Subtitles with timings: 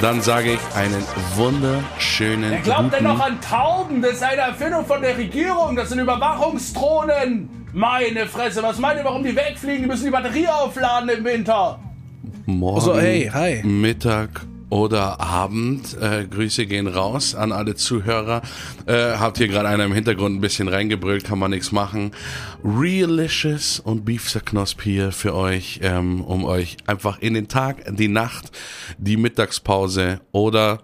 [0.00, 1.02] dann sage ich einen
[1.34, 4.00] wunderschönen Wer glaubt denn noch an Tauben?
[4.02, 5.74] Das ist eine Erfindung von der Regierung.
[5.76, 7.66] Das sind Überwachungsdrohnen.
[7.72, 9.82] Meine Fresse, was meint ihr, warum die wegfliegen?
[9.82, 11.78] Die müssen die Batterie aufladen im Winter.
[12.46, 13.62] Morgen, Also, hey, hi.
[13.64, 14.40] Mittag
[14.70, 15.96] oder Abend.
[16.00, 18.42] Äh, Grüße gehen raus an alle Zuhörer.
[18.86, 22.12] Äh, habt hier gerade einer im Hintergrund ein bisschen reingebrüllt, kann man nichts machen.
[22.64, 28.50] Realicious und Beefsterknosp hier für euch, ähm, um euch einfach in den Tag, die Nacht,
[28.98, 30.82] die Mittagspause oder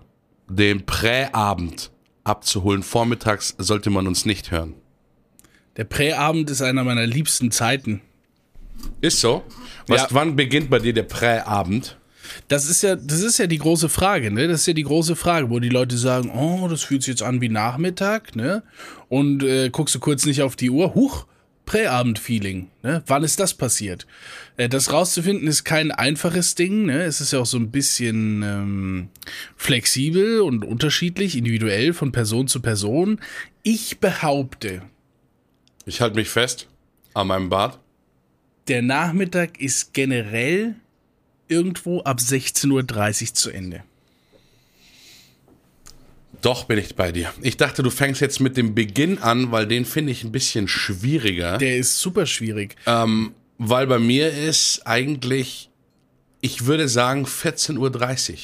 [0.49, 1.91] den Präabend
[2.25, 2.83] abzuholen.
[2.83, 4.75] Vormittags sollte man uns nicht hören.
[5.77, 8.01] Der Präabend ist einer meiner liebsten Zeiten.
[9.01, 9.43] Ist so?
[9.87, 10.09] Was, Ja.
[10.11, 11.99] Wann beginnt bei dir der Präabend?
[12.49, 14.49] Das ist ja, das ist ja die große Frage, ne?
[14.49, 17.23] Das ist ja die große Frage, wo die Leute sagen, oh, das fühlt sich jetzt
[17.23, 18.63] an wie Nachmittag, ne?
[19.09, 21.27] Und äh, guckst du kurz nicht auf die Uhr, huch,
[21.67, 23.03] Präabend-Feeling, ne?
[23.07, 24.07] Wann ist das passiert?
[24.57, 27.03] Äh, das rauszufinden ist kein einfaches Ding, ne?
[27.05, 29.09] Es ist ja auch so ein bisschen ähm,
[29.57, 33.21] flexibel und unterschiedlich, individuell von Person zu Person.
[33.63, 34.83] Ich behaupte,
[35.87, 36.69] Ich halte mich fest
[37.15, 37.79] an meinem Bart.
[38.69, 40.75] der Nachmittag ist generell
[41.49, 43.83] irgendwo ab 16.30 Uhr zu Ende.
[46.43, 47.33] Doch bin ich bei dir.
[47.41, 50.69] Ich dachte, du fängst jetzt mit dem Beginn an, weil den finde ich ein bisschen
[50.69, 51.57] schwieriger.
[51.59, 52.77] Der ist super schwierig.
[52.87, 55.71] Ähm, weil bei mir ist eigentlich,
[56.41, 58.39] ich würde sagen 14.30 Uhr.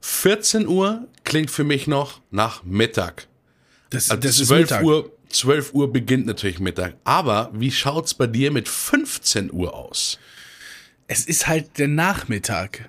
[0.00, 3.28] 14 Uhr klingt für mich noch nach Mittag.
[3.90, 4.82] Das, Also das ist 12 Mittag.
[4.84, 6.96] Uhr, 12 Uhr beginnt natürlich Mittag.
[7.04, 10.18] Aber wie schaut's bei dir mit 15 Uhr aus?
[11.12, 12.88] Es ist halt der Nachmittag.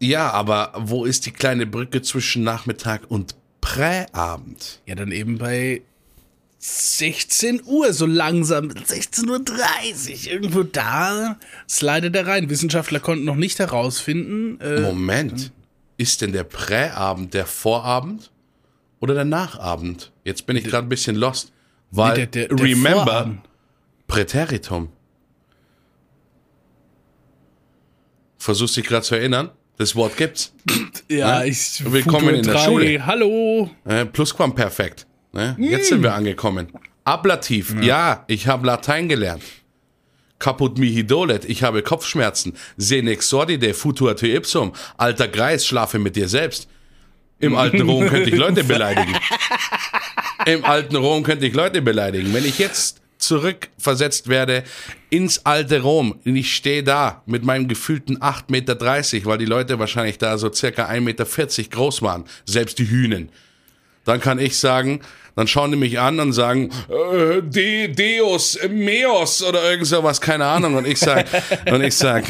[0.00, 4.80] Ja, aber wo ist die kleine Brücke zwischen Nachmittag und Präabend?
[4.86, 5.82] Ja, dann eben bei
[6.58, 8.68] 16 Uhr, so langsam.
[8.68, 9.26] 16.30
[10.26, 10.32] Uhr.
[10.32, 11.36] Irgendwo da
[11.68, 12.50] slidet er rein.
[12.50, 14.60] Wissenschaftler konnten noch nicht herausfinden.
[14.60, 15.52] Äh, Moment,
[15.96, 18.30] ist denn der Präabend der Vorabend
[19.00, 20.12] oder der Nachabend?
[20.24, 21.52] Jetzt bin ich gerade ein bisschen lost.
[21.92, 23.40] Weil, der- der- der remember, Vorabend.
[24.08, 24.88] Präteritum.
[28.46, 29.50] Versuchst dich gerade zu erinnern?
[29.76, 30.52] Das Wort gibt's.
[31.08, 31.48] ja, ne?
[31.48, 31.82] ich.
[31.84, 32.56] Willkommen in der.
[32.58, 33.04] Schule.
[33.04, 33.68] Hallo.
[33.84, 35.04] Äh, Plusquamperfekt.
[35.32, 35.56] Ne?
[35.58, 36.68] Jetzt sind wir angekommen.
[37.02, 37.74] Ablativ.
[37.82, 39.42] Ja, ich habe Latein gelernt.
[40.38, 42.56] Caput mihi dolet, ich habe Kopfschmerzen.
[42.76, 44.74] Senex sordide, futur te ipsum.
[44.96, 46.68] Alter Greis, schlafe mit dir selbst.
[47.40, 49.18] Im alten Rom könnte ich Leute beleidigen.
[50.46, 52.32] Im alten Rom könnte ich Leute beleidigen.
[52.32, 54.64] Wenn ich jetzt zurückversetzt werde
[55.10, 59.78] ins alte Rom und ich stehe da mit meinem gefühlten 8,30 Meter, weil die Leute
[59.78, 61.24] wahrscheinlich da so circa 1,40 Meter
[61.70, 63.30] groß waren, selbst die Hühnen
[64.06, 65.00] dann kann ich sagen,
[65.34, 70.46] dann schauen die mich an und sagen, äh, De, Deus, Meos oder irgend sowas, keine
[70.46, 70.76] Ahnung.
[70.76, 71.26] Und ich sag,
[71.70, 72.24] und ich sag,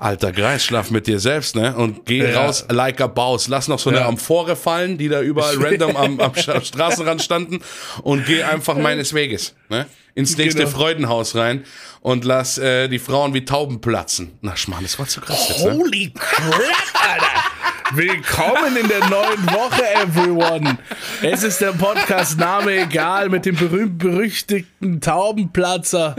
[0.00, 1.74] alter Greis, schlaf mit dir selbst, ne?
[1.76, 2.42] Und geh Ja.
[2.42, 3.46] raus like a Baus.
[3.46, 4.08] Lass noch so eine Ja.
[4.08, 7.60] Amphore fallen, die da überall random am, am Stra- Straßenrand standen
[8.02, 9.86] und geh einfach meines Weges, ne?
[10.20, 10.76] Ins nächste Genau.
[10.76, 11.64] Freudenhaus rein
[12.02, 14.32] und lass äh, die Frauen wie Tauben platzen.
[14.42, 15.72] Na, Schmarrn, das war zu krass jetzt, ne?
[15.72, 16.54] Holy crap,
[17.10, 17.96] Alter.
[17.96, 20.76] Willkommen in der neuen Woche, everyone.
[21.22, 26.14] Es ist der Podcast Name egal mit dem berühmt-berüchtigten Taubenplatzer.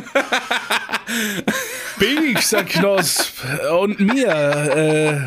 [2.65, 3.37] Knosp
[3.71, 5.19] und mir, äh,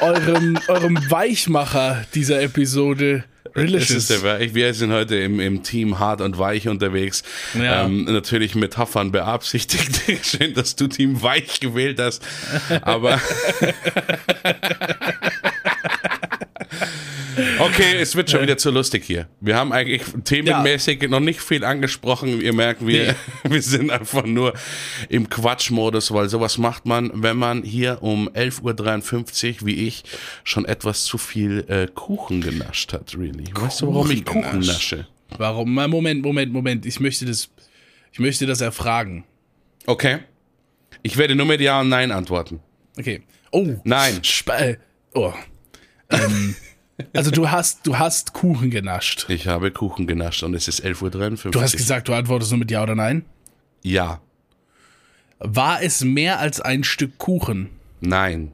[0.00, 3.24] eurem, eurem Weichmacher dieser Episode.
[4.20, 7.22] Ver- Wir sind heute im, im Team hart und weich unterwegs.
[7.54, 7.84] Ja.
[7.84, 10.00] Ähm, natürlich Metaphern beabsichtigt.
[10.24, 12.22] Schön, dass du Team weich gewählt hast.
[12.82, 13.20] Aber.
[17.58, 19.28] Okay, es wird schon wieder zu lustig hier.
[19.40, 22.40] Wir haben eigentlich themenmäßig noch nicht viel angesprochen.
[22.40, 24.52] Ihr merkt, wir, wir sind einfach nur
[25.08, 30.04] im Quatschmodus, weil sowas macht man, wenn man hier um 11.53 Uhr, wie ich,
[30.44, 33.44] schon etwas zu viel äh, Kuchen genascht hat, really.
[33.54, 34.92] Weißt du, warum ich Kuchen Kuchen genascht?
[34.92, 35.06] nasche?
[35.38, 35.72] Warum?
[35.72, 36.86] Moment, Moment, Moment.
[36.86, 37.48] Ich möchte das,
[38.12, 39.24] ich möchte das erfragen.
[39.86, 40.18] Okay.
[41.02, 42.60] Ich werde nur mit Ja und Nein antworten.
[42.98, 43.22] Okay.
[43.50, 43.66] Oh.
[43.84, 44.20] Nein.
[44.22, 44.76] Sp äh,
[45.14, 45.32] oh.
[46.10, 46.54] Ähm,
[47.12, 49.26] also du hast, du hast Kuchen genascht.
[49.28, 51.50] Ich habe Kuchen genascht und es ist 11.53 Uhr.
[51.52, 53.24] Du hast gesagt, du antwortest nur mit Ja oder Nein.
[53.82, 54.20] Ja.
[55.38, 57.70] War es mehr als ein Stück Kuchen?
[58.00, 58.52] Nein.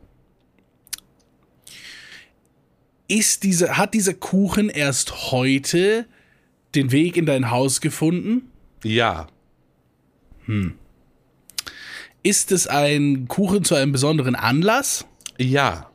[3.08, 6.06] Ist diese, hat dieser Kuchen erst heute
[6.74, 8.50] den Weg in dein Haus gefunden?
[8.84, 9.26] Ja.
[12.22, 15.06] Ist es ein Kuchen zu einem besonderen Anlass?
[15.38, 15.90] Ja.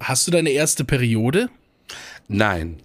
[0.00, 1.50] Hast du deine erste Periode?
[2.28, 2.82] Nein.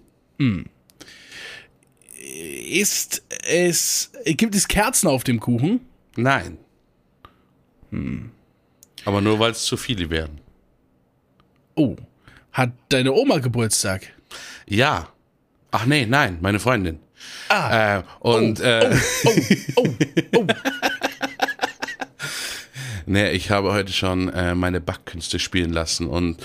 [2.70, 5.80] Ist es, gibt es Kerzen auf dem Kuchen?
[6.16, 6.58] Nein.
[9.04, 10.40] Aber nur weil es zu viele werden.
[11.74, 11.96] Oh,
[12.52, 14.12] hat deine Oma Geburtstag?
[14.66, 15.08] Ja.
[15.70, 17.00] Ach nee, nein, meine Freundin.
[17.48, 17.98] Ah.
[17.98, 19.34] Äh, und oh, äh, oh,
[19.76, 19.88] oh,
[20.36, 20.46] oh.
[23.06, 26.36] nee, ich habe heute schon äh, meine Backkünste spielen lassen und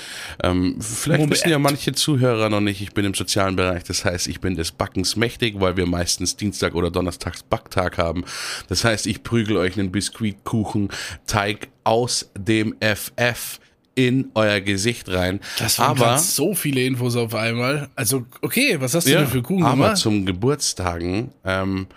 [0.43, 1.31] ähm, vielleicht Moment.
[1.33, 4.55] wissen ja manche Zuhörer noch nicht, ich bin im sozialen Bereich, das heißt, ich bin
[4.55, 8.23] des Backens mächtig, weil wir meistens Dienstag oder Donnerstags Backtag haben.
[8.69, 10.89] Das heißt, ich prügel euch einen Biskuitkuchen
[11.27, 13.59] Teig aus dem FF
[13.95, 15.39] in euer Gesicht rein.
[15.59, 17.89] Das waren aber so viele Infos auf einmal.
[17.95, 19.97] Also, okay, was hast du ja, denn für Kuchen aber gemacht?
[19.97, 21.87] zum Geburtstagen ähm,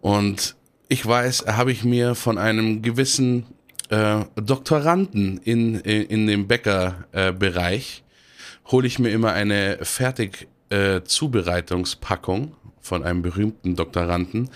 [0.00, 0.56] und
[0.88, 3.46] ich weiß, habe ich mir von einem gewissen
[3.90, 11.02] äh, Doktoranden in, in, in dem Bäckerbereich äh, hole ich mir immer eine fertig äh,
[11.02, 14.50] Zubereitungspackung von einem berühmten Doktoranden.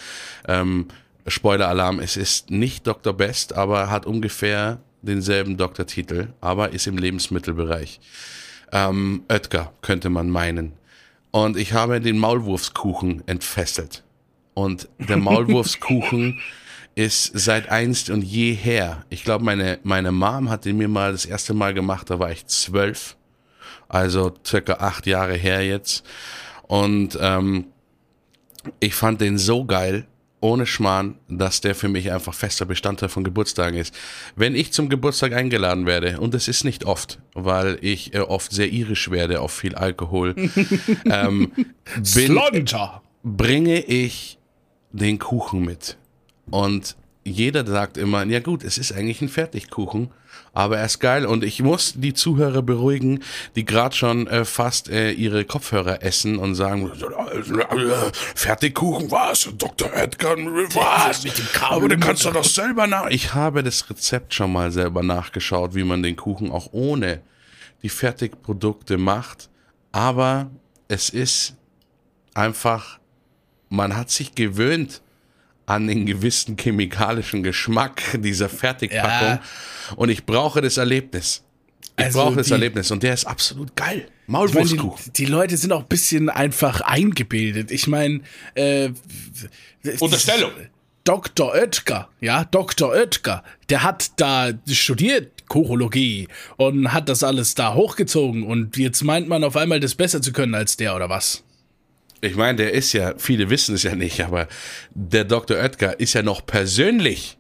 [0.47, 0.89] Ähm,
[1.27, 3.13] Spoiler-Alarm, es ist nicht Dr.
[3.13, 8.01] Best, aber hat ungefähr denselben Doktortitel, aber ist im Lebensmittelbereich.
[8.73, 10.73] Ähm, Oetker könnte man meinen.
[11.31, 14.03] Und ich habe den Maulwurfskuchen entfesselt.
[14.55, 16.41] Und der Maulwurfskuchen
[16.95, 19.05] ist seit einst und jeher.
[19.09, 22.31] Ich glaube, meine, meine Mom hat den mir mal das erste Mal gemacht, da war
[22.31, 23.17] ich zwölf.
[23.89, 26.05] Also circa acht Jahre her jetzt.
[26.63, 27.67] Und ähm,
[28.81, 30.07] ich fand den so geil,
[30.41, 33.95] ohne Schmarrn, dass der für mich einfach fester Bestandteil von Geburtstagen ist.
[34.35, 38.53] Wenn ich zum Geburtstag eingeladen werde, und das ist nicht oft, weil ich äh, oft
[38.53, 40.35] sehr irisch werde auf viel Alkohol,
[41.05, 41.53] ähm,
[42.15, 42.41] bin,
[43.23, 44.39] bringe ich
[44.91, 45.97] den Kuchen mit.
[46.51, 50.11] Und jeder sagt immer, ja gut, es ist eigentlich ein Fertigkuchen,
[50.53, 51.25] aber er ist geil.
[51.25, 53.23] Und ich muss die Zuhörer beruhigen,
[53.55, 56.91] die gerade schon äh, fast äh, ihre Kopfhörer essen und sagen,
[58.35, 59.49] Fertigkuchen, was?
[59.57, 59.93] Dr.
[59.95, 61.25] Edgar, was?
[61.63, 63.09] aber du kannst doch das selber nach.
[63.09, 67.21] Ich habe das Rezept schon mal selber nachgeschaut, wie man den Kuchen auch ohne
[67.83, 69.49] die Fertigprodukte macht.
[69.93, 70.51] Aber
[70.89, 71.55] es ist
[72.35, 72.99] einfach,
[73.69, 75.03] man hat sich gewöhnt
[75.67, 79.29] an den gewissen chemikalischen Geschmack dieser Fertigpackung.
[79.29, 79.41] Ja.
[79.97, 81.43] Und ich brauche das Erlebnis.
[81.99, 82.91] Ich Also brauche das die- Erlebnis.
[82.91, 84.07] Und der ist absolut geil.
[84.07, 85.13] Ich Maulwurfskuchen.
[85.15, 87.71] die, die Leute sind auch ein bisschen einfach eingebildet.
[87.71, 88.21] Ich meine,
[88.55, 88.91] äh,
[89.99, 90.53] Unterstellung.
[91.05, 91.53] Dr.
[91.53, 92.91] Oetker, ja, Dr.
[92.91, 99.27] Oetker, der hat da studiert Kochologie und hat das alles da hochgezogen und jetzt meint
[99.29, 101.43] man auf einmal das besser zu können als der oder was?
[102.25, 104.47] Ich meine, der ist ja, viele wissen es ja nicht, aber
[104.95, 105.57] der Dr.
[105.59, 107.37] Oetker ist ja noch persönlich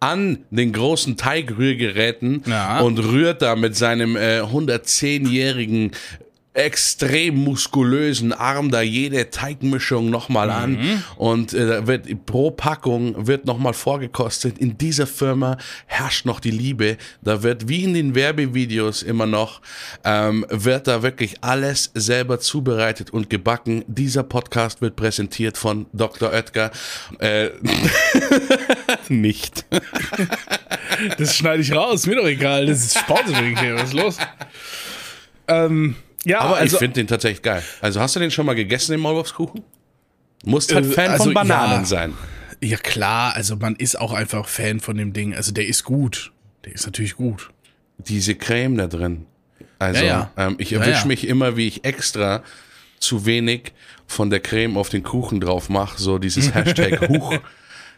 [0.00, 2.80] an den großen Teigrührgeräten Ja.
[2.80, 5.92] und rührt da mit seinem äh, 110-jährigen
[6.54, 13.44] extrem muskulösen Arm da jede Teigmischung nochmal an und äh, da wird pro Packung wird
[13.44, 14.58] nochmal vorgekostet.
[14.58, 16.96] In dieser Firma herrscht noch die Liebe.
[17.22, 19.60] Da wird wie in den Werbevideos immer noch
[20.04, 23.84] ähm, wird da wirklich alles selber zubereitet und gebacken.
[23.88, 26.30] Dieser Podcast wird präsentiert von Dr.
[26.30, 26.70] Oetker.
[27.18, 27.50] Äh,
[29.08, 29.64] nicht.
[31.18, 34.18] Das schneide ich raus, mir doch egal, das ist Sponsoring hier, was ist los?
[35.48, 37.62] Ähm, ja, Aber also, ich finde den tatsächlich geil.
[37.80, 39.62] Also hast du den schon mal gegessen, den Maulwurfskuchen?
[40.44, 41.84] Musst halt Äh, Fan also, von Bananen ja.
[41.84, 42.14] sein.
[42.60, 46.32] ja klar, also man ist auch einfach Fan von dem Ding, also der ist gut,
[46.64, 47.50] der ist natürlich gut.
[47.98, 49.26] Diese Creme da drin.
[49.78, 50.46] Also Ja, ja.
[50.46, 52.42] Ähm, ich erwische mich immer, wie ich extra
[52.98, 53.72] zu wenig
[54.06, 57.38] von der Creme auf den Kuchen drauf mache, so dieses Hashtag Huch.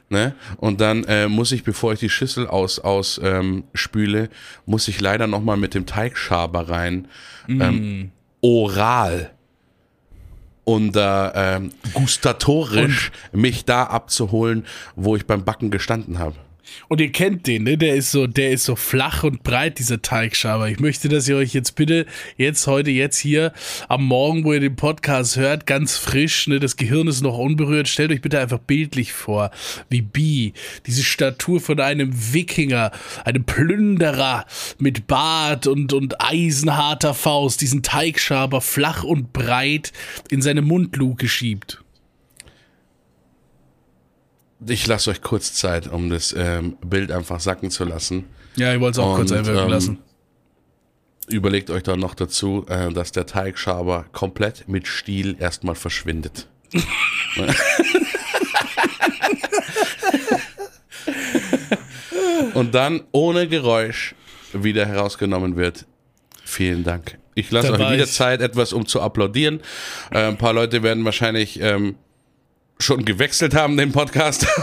[0.09, 0.35] Ne?
[0.59, 4.29] Und dann äh, muss ich, bevor ich die Schüssel aus, aus ähm, spüle,
[4.65, 7.09] muss ich leider nochmal mit dem Teigschaber rein.
[7.49, 7.61] Mm.
[7.61, 9.33] Ähm, oral.
[10.65, 14.67] Und ähm, gustatorisch mich da abzuholen,
[14.97, 16.35] wo ich beim Backen gestanden habe.
[16.89, 17.79] Und ihr kennt den, ne?
[17.79, 20.69] Der ist so, der ist so flach und breit, dieser Teigschaber.
[20.69, 22.07] Ich möchte, dass ihr euch jetzt bitte,
[22.37, 23.53] jetzt, heute, jetzt hier,
[23.89, 26.61] am Morgen, wo ihr den Podcast hört, ganz frisch, ne?
[26.61, 27.89] Das Gehirn ist noch unberührt.
[27.89, 29.51] Stellt euch bitte einfach bildlich vor,
[29.89, 30.53] wie Bi,
[30.87, 32.93] diese Statur von einem Wikinger,
[33.25, 34.47] einem Plünderer
[34.79, 39.93] mit Bart und, und eisenharter Faust, diesen Teigschaber flach und breit
[40.31, 41.83] in seine Mundluke schiebt.
[44.65, 48.25] Ich lasse euch kurz Zeit, um das ähm, Bild einfach sacken zu lassen.
[48.57, 49.99] Ja, ich wollte es auch kurz Und, einwirken ähm, lassen.
[51.29, 56.49] Überlegt euch dann noch dazu, äh, dass der Teigschaber komplett mit Stiel erstmal verschwindet.
[62.55, 64.15] Und dann ohne Geräusch
[64.53, 65.85] wieder herausgenommen wird.
[66.45, 67.19] Vielen Dank.
[67.35, 69.61] Ich lasse euch wieder Zeit, etwas um zu applaudieren.
[70.11, 71.97] Äh, ein paar Leute werden wahrscheinlich ähm,
[72.79, 74.47] schon gewechselt haben, den Podcast.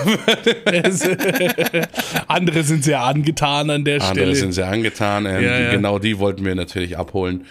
[2.28, 4.36] Andere sind sehr angetan an der Andere Stelle.
[4.36, 5.26] sind sehr angetan.
[5.26, 5.72] Ähm, Ja, die, ja.
[5.72, 7.46] Genau die wollten wir natürlich abholen.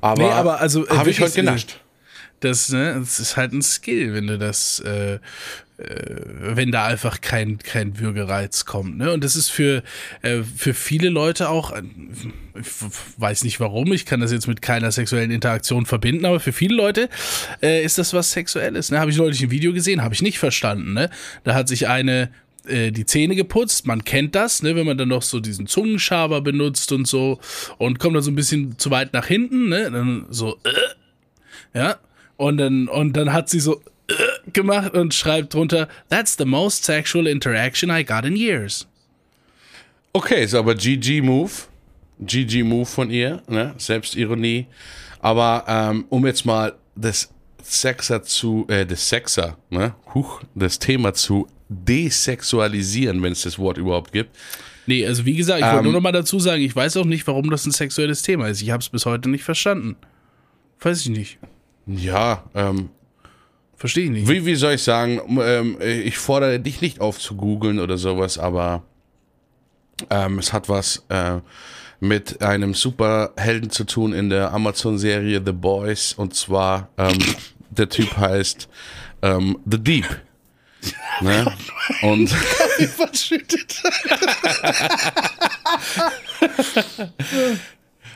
[0.00, 1.80] Aber, Nee, aber also, äh, habe ich heute genascht.
[2.40, 5.18] Das, ne, das ist halt ein Skill, wenn du das, äh, äh,
[5.76, 8.98] wenn da einfach kein, kein Würgereiz kommt.
[8.98, 9.12] Ne?
[9.12, 9.82] Und das ist für,
[10.22, 11.82] äh, für viele Leute auch, äh,
[12.58, 12.68] ich
[13.16, 16.76] weiß nicht warum, ich kann das jetzt mit keiner sexuellen Interaktion verbinden, aber für viele
[16.76, 17.08] Leute
[17.60, 18.92] äh, ist das was Sexuelles.
[18.92, 19.00] Ne?
[19.00, 20.92] Habe ich neulich ein Video gesehen, habe ich nicht verstanden.
[20.92, 21.10] Ne?
[21.42, 22.30] Da hat sich eine
[22.66, 26.40] äh, die Zähne geputzt, man kennt das, ne, wenn man dann noch so diesen Zungenschaber
[26.40, 27.38] benutzt und so
[27.78, 31.96] und kommt dann so ein bisschen zu weit nach hinten, ne, dann so, äh, ja,
[32.36, 33.90] und dann, und dann hat sie so äh,
[34.54, 38.86] gemacht und schreibt drunter, that's the most sexual interaction I got in years.
[40.12, 41.50] Okay, ist aber GG Move.
[42.20, 43.74] GG Move von ihr, ne?
[43.78, 44.66] Selbstironie.
[45.20, 47.30] Aber ähm, um jetzt mal das
[47.62, 49.94] Sexer zu, äh, das Sexer, ne?
[50.14, 54.36] Huch, das Thema zu desexualisieren, wenn es das Wort überhaupt gibt.
[54.86, 57.06] Nee, also wie gesagt, ich wollte Ähm, nur noch mal dazu sagen, ich weiß auch
[57.06, 58.60] nicht, warum das ein sexuelles Thema ist.
[58.62, 59.96] Ich habe es bis heute nicht verstanden.
[60.80, 61.38] Weiß ich nicht.
[61.86, 62.90] Ja, ähm,
[63.84, 64.28] Verstehe ich nicht.
[64.30, 68.38] wie, wie soll ich sagen, ähm, ich fordere dich nicht auf zu googeln oder sowas,
[68.38, 68.82] aber
[70.08, 71.40] ähm, es hat was äh,
[72.00, 77.18] mit einem Superhelden zu tun in der Amazon-Serie The Boys und zwar ähm,
[77.68, 78.70] der Typ heißt
[79.20, 80.06] ähm, The Deep.
[81.20, 81.54] Ne?
[82.00, 82.30] Und.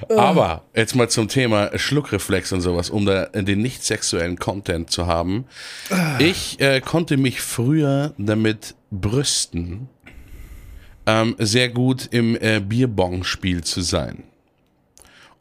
[0.09, 5.07] Aber jetzt mal zum Thema Schluckreflex und sowas, um da den nicht sexuellen Content zu
[5.07, 5.47] haben.
[6.19, 9.89] Ich äh, konnte mich früher damit brüsten,
[11.07, 14.25] ähm, sehr gut im äh, Bierbong-Spiel zu sein.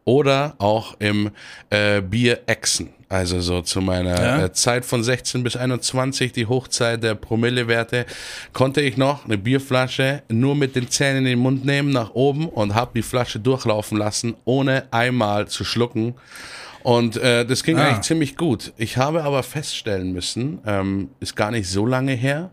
[0.06, 1.32] Oder auch im
[1.70, 2.97] äh, Bierechsen.
[3.10, 4.44] Also so zu meiner Ja.
[4.46, 8.06] äh, Zeit von 16 bis 21, die Hochzeit der Promillewerte,
[8.52, 12.50] konnte ich noch eine Bierflasche nur mit den Zähnen in den Mund nehmen, nach oben
[12.50, 16.16] und habe die Flasche durchlaufen lassen, ohne einmal zu schlucken.
[16.84, 17.86] Und äh, das ging Ah.
[17.88, 18.74] eigentlich ziemlich gut.
[18.78, 22.52] Ich habe aber feststellen müssen, ähm, ist gar nicht so lange her,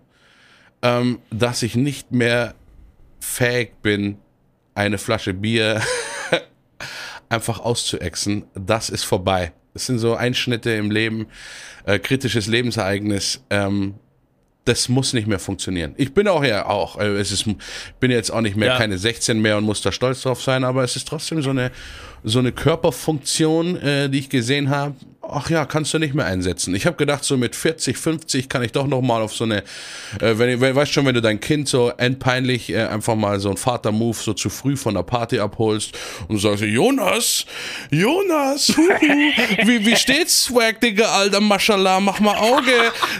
[0.82, 2.54] ähm, dass ich nicht mehr
[3.18, 4.18] fähig bin,
[4.76, 5.80] eine Flasche Bier
[7.28, 8.44] einfach auszuexen.
[8.54, 9.52] Das ist vorbei.
[9.74, 11.26] Das sind so Einschnitte im Leben,
[11.84, 13.42] äh, kritisches Lebensereignis.
[13.50, 13.94] Ähm,
[14.64, 15.92] das muss nicht mehr funktionieren.
[15.98, 17.44] Ich bin auch ja auch, äh, es ist,
[18.00, 18.78] bin jetzt auch nicht mehr Ja.
[18.78, 21.70] keine 16 mehr und muss da stolz drauf sein, aber es ist trotzdem so eine
[22.26, 24.94] so eine Körperfunktion, äh, die ich gesehen habe.
[25.30, 26.74] Ach ja, kannst du nicht mehr einsetzen.
[26.74, 29.58] Ich habe gedacht, so mit 40, 50 kann ich doch noch mal auf so eine,
[30.20, 33.50] äh, wenn, wenn, weißt schon, wenn du dein Kind so endpeinlich äh, einfach mal so
[33.50, 35.92] ein Vater-Move so zu früh von der Party abholst
[36.28, 37.46] und sagst, Jonas,
[37.90, 38.86] Jonas, huhu,
[39.66, 42.72] wie, wie steht's, Swag, Digga, Alter, Maschallah, mach mal Auge,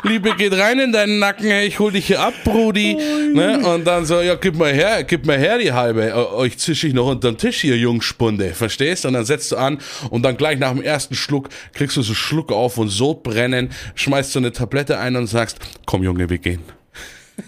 [0.03, 2.95] Liebe geht rein in deinen Nacken, hey, ich hol dich hier ab, Brudi,
[3.33, 3.61] ne?
[3.67, 6.85] und dann so, ja, gib mal her, gib mal her die halbe, äh, euch zisch
[6.85, 9.07] ich noch unterm Tisch hier, Jungspunde, verstehst?
[9.07, 9.79] Und dann setzt du an
[10.11, 13.71] und dann gleich nach dem ersten Schluck kriegst du so Schluck auf und so brennen,
[13.95, 16.61] schmeißt so eine Tablette ein und sagst, komm Junge, wir gehen.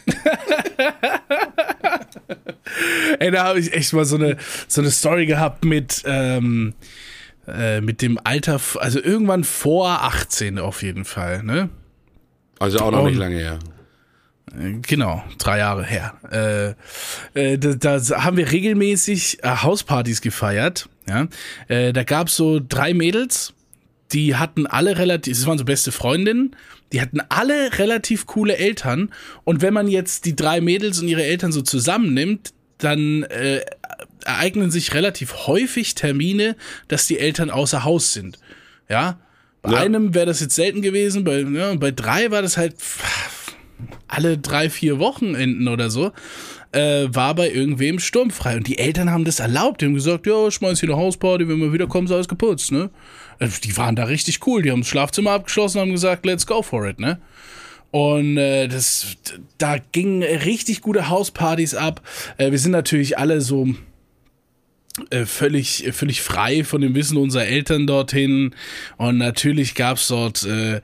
[3.19, 4.37] Ey, da habe ich echt mal so eine,
[4.69, 6.75] so eine Story gehabt mit, ähm,
[7.47, 11.69] äh, mit dem Alter, also irgendwann vor 18 auf jeden Fall, ne?
[12.59, 13.59] Also auch noch Und- nicht lange her.
[14.83, 16.15] Genau, drei Jahre her.
[17.35, 20.89] Äh, äh, da, da haben wir regelmäßig äh, Hauspartys gefeiert.
[21.09, 21.27] Ja?
[21.69, 23.53] Äh, da gab es so drei Mädels,
[24.13, 26.55] die hatten alle relativ, das waren so beste Freundinnen,
[26.93, 29.11] die hatten alle relativ coole Eltern.
[29.45, 33.63] Und wenn man jetzt die drei Mädels und ihre Eltern so zusammennimmt, dann äh,
[34.25, 36.57] ereignen sich relativ häufig Termine,
[36.89, 38.39] dass die Eltern außer Haus sind.
[38.89, 39.19] Ja.
[39.63, 39.79] Bei Ja.
[39.81, 42.75] einem wäre das jetzt selten gewesen, bei, ja, bei drei war das halt
[44.09, 46.13] alle drei, vier Wochenenden oder so,
[46.73, 48.57] äh, war bei irgendwem sturmfrei.
[48.57, 49.81] Und die Eltern haben das erlaubt.
[49.81, 52.91] Die haben gesagt, ja, schmeiß hier eine Hausparty, wenn wir wiederkommen, ist alles geputzt, ne?
[53.39, 54.63] Äh, Die waren da richtig cool.
[54.63, 57.21] Die haben das Schlafzimmer abgeschlossen haben gesagt, let's go for it, ne?
[57.91, 59.17] Und äh, das,
[59.59, 62.03] da gingen richtig gute Hauspartys ab.
[62.37, 63.69] Äh, wir sind natürlich alle so
[65.11, 68.55] äh, völlig, völlig frei von dem Wissen unserer Eltern dorthin.
[68.97, 70.81] Und natürlich gab's dort äh,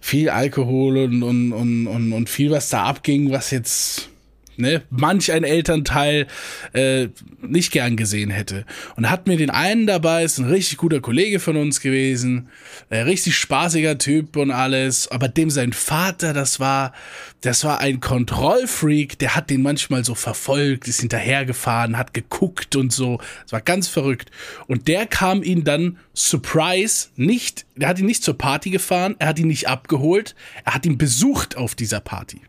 [0.00, 4.10] viel Alkohol und, und, und, und, und viel, was da abging, was jetzt
[4.56, 6.26] ne, manch ein Elternteil
[6.72, 7.08] äh,
[7.40, 8.64] nicht gern gesehen hätte.
[8.96, 12.48] Und hat mir den einen dabei, ist ein richtig guter Kollege von uns gewesen,
[12.90, 16.92] äh, richtig spaßiger Typ und alles, aber dem sein Vater, das war,
[17.40, 22.92] das war ein Kontrollfreak, der hat den manchmal so verfolgt, ist hinterhergefahren, hat geguckt und
[22.92, 23.18] so.
[23.42, 24.30] Das war ganz verrückt.
[24.66, 29.28] Und der kam ihn dann Surprise nicht, der hat ihn nicht zur Party gefahren, er
[29.28, 30.34] hat ihn nicht abgeholt,
[30.64, 32.40] er hat ihn besucht auf dieser Party.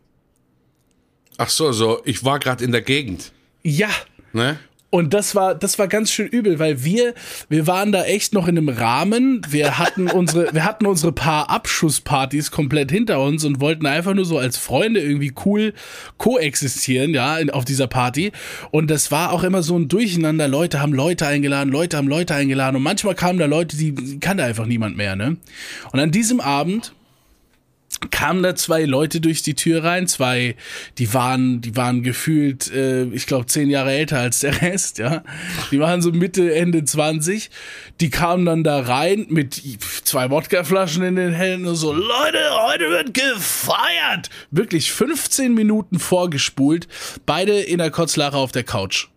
[1.38, 3.32] Ach so, so, ich war gerade in der Gegend.
[3.64, 3.90] Ja.
[4.34, 4.60] Ne?
[4.96, 7.16] Und das war, das war ganz schön übel, weil wir,
[7.50, 9.42] wir waren da echt noch in einem Rahmen.
[9.50, 14.24] Wir hatten unsere, wir hatten unsere paar Abschusspartys komplett hinter uns und wollten einfach nur
[14.24, 15.74] so als Freunde irgendwie cool
[16.18, 18.32] koexistieren, ja, in, auf dieser Party.
[18.72, 20.48] Und das war auch immer so ein Durcheinander.
[20.48, 24.20] Leute haben Leute eingeladen, Leute haben Leute eingeladen und manchmal kamen da Leute, die, die
[24.22, 25.36] kannte einfach niemand mehr, ne?
[25.92, 26.94] Und an diesem Abend
[28.12, 30.56] kamen da zwei Leute durch die Tür rein, zwei,
[30.98, 35.24] die waren, die waren gefühlt, äh, ich glaube, zehn Jahre älter als der Rest, ja.
[35.72, 37.50] Die waren so Mitte, Ende 20.
[38.02, 39.62] Die kamen dann da rein mit
[40.04, 44.30] zwei Wodkaflaschen in den Händen und so, Leute, heute wird gefeiert!
[44.52, 46.88] Wirklich 15 Minuten vorgespult,
[47.26, 49.08] beide in der Kotzlache auf der Couch.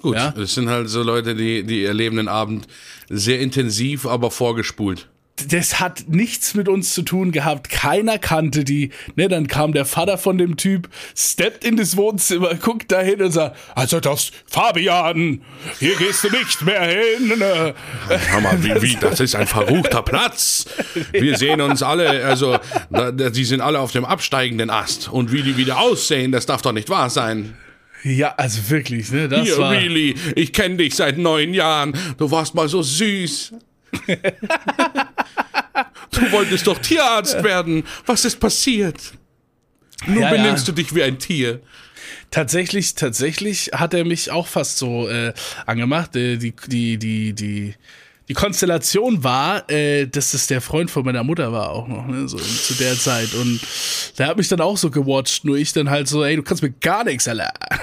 [0.00, 0.30] Gut, Ja?
[0.30, 2.68] das sind halt so Leute, die, die erleben den Abend
[3.08, 5.08] sehr intensiv, aber vorgespult.
[5.52, 7.70] Das hat nichts mit uns zu tun gehabt.
[7.70, 8.90] Keiner kannte die.
[9.16, 13.22] Ne, dann kam der Vater von dem Typ, steppt in das Wohnzimmer, guckt da hin
[13.22, 15.42] und sagt, also das, Fabian,
[15.78, 17.28] hier gehst du nicht mehr hin.
[18.42, 20.66] Mal, wie, wie, das ist ein verruchter Platz.
[21.12, 22.58] Wir sehen uns alle, also,
[22.90, 25.08] die sind alle auf dem absteigenden Ast.
[25.08, 27.56] Und wie die wieder aussehen, das darf doch nicht wahr sein.
[28.04, 29.72] Ja, also wirklich, ne, das Hier, war...
[29.72, 31.94] really, ich kenne dich seit neun Jahren.
[32.16, 33.54] Du warst mal so süß.
[36.10, 37.84] Du wolltest doch Tierarzt werden.
[38.06, 39.12] Was ist passiert?
[40.06, 40.72] Nun Ja, benimmst ja.
[40.72, 41.60] du dich wie ein Tier.
[42.30, 45.32] Tatsächlich, tatsächlich hat er mich auch fast so äh,
[45.66, 46.14] angemacht.
[46.14, 47.74] Äh, die, die, die, die,
[48.28, 52.28] die Konstellation war, äh, dass es der Freund von meiner Mutter war auch noch, ne,
[52.28, 53.32] so zu der Zeit.
[53.34, 53.60] Und
[54.18, 56.62] der hat mich dann auch so gewatcht, nur ich dann halt so, ey, du kannst
[56.62, 57.52] mir gar nichts, Alter.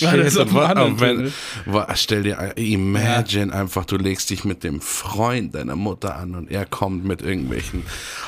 [0.00, 1.32] War das auf dem Wa- anderen aber wenn, Tunnel.
[1.66, 6.34] wa- stell dir, ein- imagine einfach, du legst dich mit dem Freund deiner Mutter an
[6.34, 7.84] und er kommt mit irgendwelchen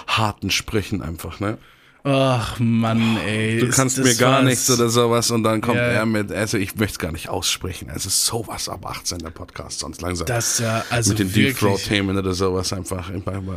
[0.06, 1.58] harten Sprüchen einfach, ne?
[2.04, 3.60] Ach Mann, ey.
[3.60, 4.44] Du kannst mir gar war's.
[4.44, 5.82] nichts oder sowas und dann kommt Ja.
[5.84, 9.30] er mit, also ich möchte es gar nicht aussprechen, es ist sowas ab 18 der
[9.30, 10.26] Podcast, sonst langsam.
[10.26, 11.58] Das ja, also mit den Deep wirklich.
[11.58, 13.10] Throat Themen oder sowas einfach.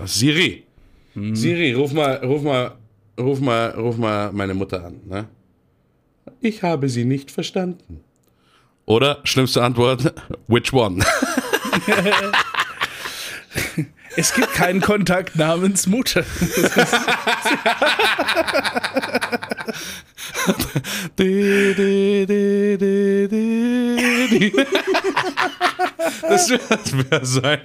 [0.06, 0.64] Siri,
[1.14, 1.36] Hm.
[1.36, 2.74] Siri, ruf mal, ruf mal,
[3.20, 5.00] ruf mal, ruf mal meine Mutter an.
[5.08, 5.28] Ne?
[6.42, 8.02] Ich habe sie nicht verstanden.
[8.86, 10.14] Oder schlimmste Antwort,
[10.48, 11.04] which one?
[14.16, 16.24] Es gibt keinen Kontakt namens Mutter.
[26.22, 27.60] Das wäre wär so ein,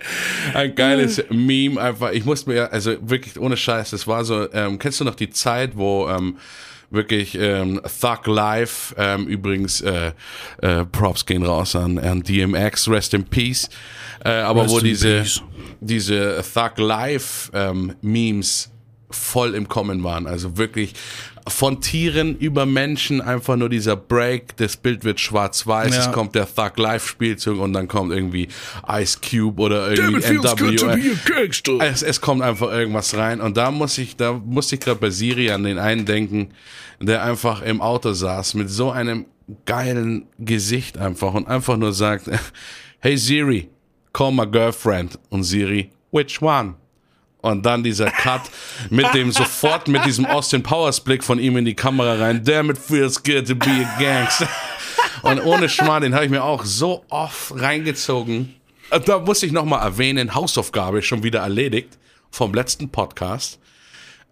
[0.54, 2.10] ein geiles Meme einfach.
[2.12, 5.30] Ich musste mir, also wirklich ohne Scheiß, das war so, ähm, kennst du noch die
[5.30, 6.36] Zeit, wo ähm,
[6.90, 10.12] wirklich ähm, Thug Life, ähm, übrigens äh,
[10.60, 13.68] äh, Props gehen raus an, an DMX, Rest in Peace,
[14.24, 15.42] äh, aber Rest wo diese, peace.
[15.80, 18.70] Diese Thug Life ähm, Memes
[19.10, 20.26] voll im Kommen waren.
[20.26, 20.92] Also wirklich
[21.48, 26.00] von Tieren über Menschen einfach nur dieser Break, das Bild wird schwarz-weiß, Ja.
[26.06, 28.46] es kommt der Thug Life Spielzug und dann kommt irgendwie
[28.88, 30.20] Ice Cube oder irgendwie
[31.24, 31.78] gangster.
[31.80, 35.10] Es, es kommt einfach irgendwas rein und da muss ich, da musste ich gerade bei
[35.10, 36.50] Siri an den einen denken,
[37.00, 39.24] der einfach im Auto saß mit so einem
[39.64, 42.30] geilen Gesicht einfach und einfach nur sagt,
[43.00, 43.70] hey Siri,
[44.12, 46.74] call my girlfriend und Siri, which one?
[47.42, 48.42] Und dann dieser Cut
[48.90, 52.44] mit dem sofort mit diesem Austin Powers Blick von ihm in die Kamera rein.
[52.44, 54.48] Damn it feels good to be a gangster.
[55.22, 58.54] Und ohne Schmarrn, den habe ich mir auch so oft reingezogen.
[58.90, 61.98] Äh, Da muss ich nochmal erwähnen, Hausaufgabe schon wieder erledigt
[62.30, 63.58] vom letzten Podcast.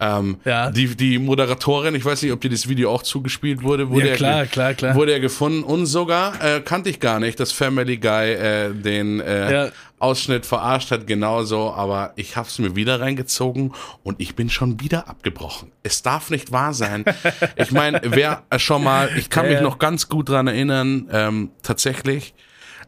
[0.00, 0.70] Ähm, Ja.
[0.70, 4.10] die, die Moderatorin, ich weiß nicht, ob dir das Video auch zugespielt wurde, wurde Ja,
[4.12, 4.94] er klar, ge- klar, klar.
[4.94, 9.18] Wurde er gefunden und sogar äh, kannte ich gar nicht, dass Family Guy äh, den
[9.20, 9.70] äh, Ja.
[9.98, 13.72] Ausschnitt verarscht hat, genauso, aber ich habe es mir wieder reingezogen
[14.04, 15.72] und ich bin schon wieder abgebrochen.
[15.82, 17.04] Es darf nicht wahr sein.
[17.56, 21.50] Ich meine, wer schon mal, ich kann Ja, mich noch ganz gut dran erinnern, ähm,
[21.64, 22.34] tatsächlich,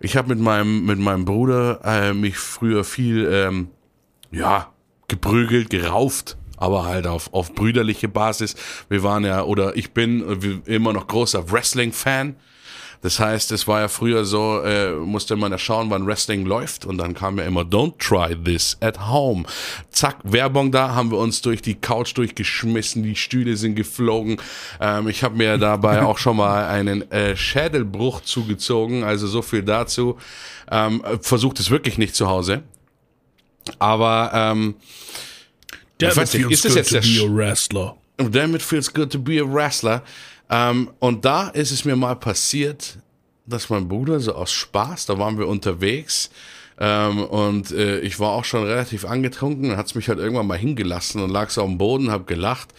[0.01, 3.69] ich habe mit meinem, mit meinem Bruder äh, mich früher viel, ähm,
[4.31, 4.69] ja,
[5.09, 8.55] geprügelt, gerauft, aber halt auf, auf brüderliche Basis.
[8.89, 12.37] Wir waren ja, oder ich bin äh, immer noch großer Wrestling-Fan.
[13.03, 16.85] Das heißt, es war ja früher so, äh, musste man ja schauen, wann Wrestling läuft
[16.85, 19.45] und dann kam ja immer Don't try this at home.
[19.91, 24.37] Zack, Werbung da, haben wir uns durch die Couch durchgeschmissen, die Stühle sind geflogen.
[24.83, 29.63] Ähm, ich habe mir dabei auch schon mal einen äh, Schädelbruch zugezogen, also so viel
[29.63, 30.19] dazu.
[30.71, 32.63] Ähm, versucht es wirklich nicht zu Hause.
[33.79, 34.75] Aber ähm,
[36.01, 37.97] Damn, ich weiß nicht, ist das jetzt der Sch- wrestler.
[38.17, 40.03] Damn it feels good to be a wrestler.
[40.51, 42.99] Ähm, und da ist es mir mal passiert,
[43.47, 46.31] dass mein Bruder so aus Spaß, da waren wir unterwegs
[46.79, 50.59] ähm, und äh, ich war auch schon relativ angetrunken, hat es mich halt irgendwann mal
[50.59, 52.71] hingelassen und lag so am Boden, hab gelacht.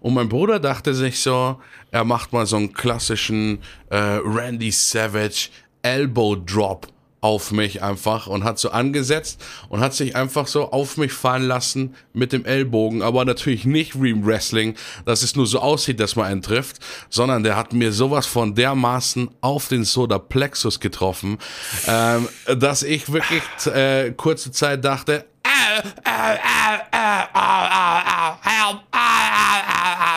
[0.00, 1.60] Und mein Bruder dachte sich so,
[1.90, 3.58] er macht mal so einen klassischen
[3.90, 5.48] äh, Randy Savage
[5.82, 6.86] Elbow Drop
[7.20, 11.42] auf mich einfach und hat so angesetzt und hat sich einfach so auf mich fallen
[11.42, 16.16] lassen mit dem Ellbogen, aber natürlich nicht im Wrestling, dass es nur so aussieht, dass
[16.16, 16.78] man einen trifft,
[17.08, 21.38] sondern der hat mir sowas von dermaßen auf den Soda Plexus getroffen,
[21.86, 25.24] ähm, dass ich wirklich äh, kurze Zeit dachte,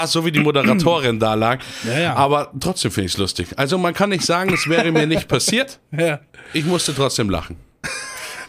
[0.08, 1.60] so wie die Moderatorin da lag.
[1.84, 2.14] Ja, ja.
[2.16, 3.48] Aber trotzdem finde ich es lustig.
[3.58, 5.80] Also man kann nicht sagen, es wäre mir nicht passiert.
[5.98, 6.20] Ja.
[6.54, 7.58] Ich musste trotzdem lachen.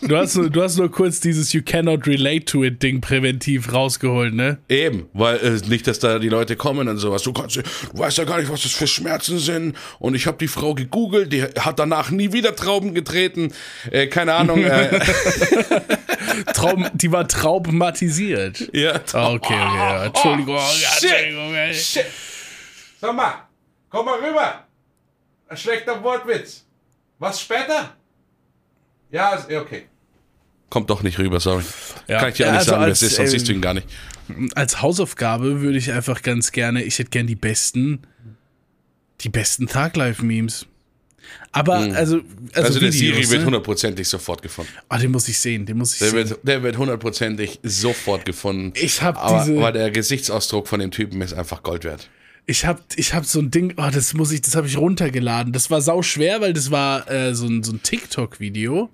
[0.05, 3.73] Du hast, nur- du hast nur kurz dieses You cannot relate to it Ding präventiv
[3.73, 4.59] rausgeholt, ne?
[4.69, 7.23] Eben, weil äh, nicht, dass da die Leute kommen und sowas.
[7.23, 7.63] Du, kannst, du
[7.93, 9.77] weißt ja gar nicht, was das für Schmerzen sind.
[10.01, 13.53] Und ich habe die Frau gegoogelt, die hat danach nie wieder Trauben getreten.
[13.91, 14.65] Äh, keine Ahnung.
[14.65, 15.01] Äh,
[16.55, 18.71] Traum, die war traumatisiert.
[18.73, 20.05] ja, Ah, okay, okay, ja.
[20.07, 20.57] Entschuldigung.
[20.57, 21.11] ja, shit.
[21.13, 21.75] Entschuldigung, ey.
[21.75, 22.07] Shit.
[23.01, 23.35] Sag mal,
[23.89, 24.67] komm mal rüber.
[25.49, 26.65] Ein schlechter Wortwitz.
[27.19, 27.95] Was später?
[29.11, 29.85] Ja, okay.
[30.73, 31.65] Kommt doch nicht rüber, sorry.
[32.09, 32.19] Ja.
[32.19, 33.61] Kann ich dir auch nicht also sagen, wer es ist, sonst ähm, siehst du ihn
[33.61, 33.87] gar nicht.
[34.55, 37.99] Als Hausaufgabe würde ich einfach ganz gerne, ich hätte gern die besten,
[39.21, 40.65] die besten Tag-Live-Memes.
[41.53, 42.21] Aber, also, also.
[42.55, 43.45] Also, der Videos, Siri wird ne?
[43.49, 44.73] hundertprozentig sofort gefunden.
[44.89, 46.31] Ah, den muss ich sehen, den muss ich Der sehen.
[46.31, 48.73] wird, der wird hundertprozentig sofort gefunden.
[48.75, 52.09] Ich hab aber, diese- aber der Gesichtsausdruck von dem Typen ist einfach Gold wert.
[52.45, 55.53] Ich hab, ich hab so ein Ding, oh, das muss ich, das habe ich runtergeladen.
[55.53, 58.91] Das war sau schwer, weil das war äh, so ein, so ein TikTok-Video.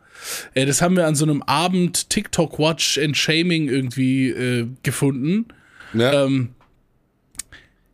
[0.54, 5.46] Äh, das haben wir an so einem Abend TikTok Watch and Shaming irgendwie äh, gefunden.
[5.94, 6.24] Ja?
[6.24, 6.50] Ähm,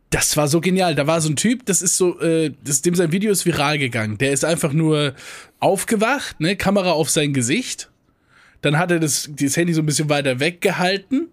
[0.09, 0.95] das war so genial.
[0.95, 3.77] Da war so ein Typ, das ist so, äh, das, dem sein Video ist viral
[3.77, 4.17] gegangen.
[4.17, 5.13] Der ist einfach nur
[5.59, 7.89] aufgewacht, ne, Kamera auf sein Gesicht.
[8.61, 11.27] Dann hat er das, das Handy so ein bisschen weiter weggehalten,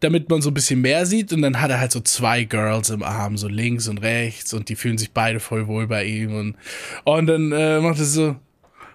[0.00, 1.32] damit man so ein bisschen mehr sieht.
[1.32, 4.54] Und dann hat er halt so zwei Girls im Arm, so links und rechts.
[4.54, 6.34] Und die fühlen sich beide voll wohl bei ihm.
[6.34, 6.56] Und,
[7.04, 8.36] und dann äh, macht er so,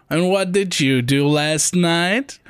[0.10, 2.42] And what did you do last night?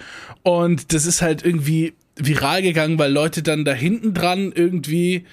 [0.41, 5.25] Und das ist halt irgendwie viral gegangen, weil Leute dann da hinten dran irgendwie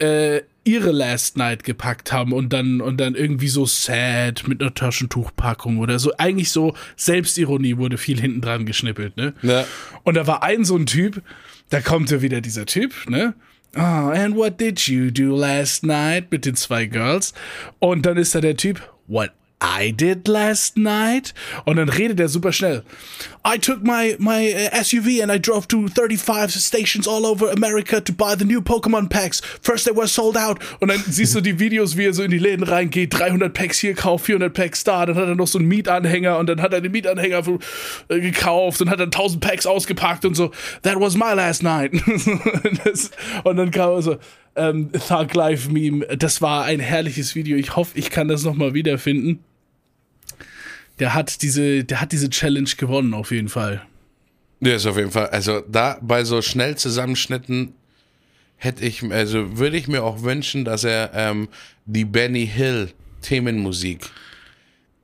[0.00, 4.74] äh, ihre Last Night gepackt haben und dann und dann irgendwie so sad mit einer
[4.74, 6.12] Taschentuchpackung oder so.
[6.16, 9.34] Eigentlich so Selbstironie wurde viel hinten dran geschnippelt, ne?
[9.42, 9.64] Ja.
[10.02, 11.22] Und da war ein so ein Typ,
[11.74, 13.34] da kommt ja wieder dieser Typ, ne?
[13.74, 16.30] Oh, and what did you do last night?
[16.30, 17.34] Mit den zwei Girls.
[17.80, 19.32] Und dann ist da der Typ, what
[19.64, 21.32] I did last night?
[21.64, 22.82] Und dann redet er super schnell.
[23.46, 28.00] I took my, my uh, SUV and I drove to 35 stations all over America
[28.00, 29.40] to buy the new Pokemon Packs.
[29.62, 30.58] First they were sold out.
[30.80, 33.18] Und dann siehst du die Videos, wie er so in die Läden reingeht.
[33.18, 35.06] 300 Packs hier kauft, 400 Packs da.
[35.06, 37.42] Dann hat er noch so einen Mietanhänger und dann hat er den Mietanhänger
[38.08, 40.50] äh, gekauft und hat dann 1000 Packs ausgepackt und so.
[40.82, 41.92] That was my last night.
[43.44, 44.16] und dann kam er so,
[44.56, 46.06] ähm, Thug Life Meme.
[46.16, 47.56] Das war ein herrliches Video.
[47.56, 49.40] Ich hoffe, ich kann das nochmal wiederfinden.
[50.98, 53.82] Der hat diese, der hat diese Challenge gewonnen, auf jeden Fall.
[54.60, 57.74] Der ist auf jeden Fall, also da bei so schnell Zusammenschnitten
[58.56, 61.48] hätte ich, also würde ich mir auch wünschen, dass er ähm,
[61.84, 64.00] die Benny Hill Themenmusik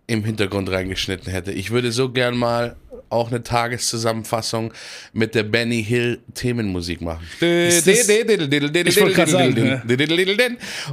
[0.06, 1.52] im Hintergrund reingeschnitten hätte.
[1.52, 2.76] Ich würde so gern mal
[3.10, 4.72] auch eine Tageszusammenfassung
[5.12, 7.26] mit der Benny Hill Themenmusik machen.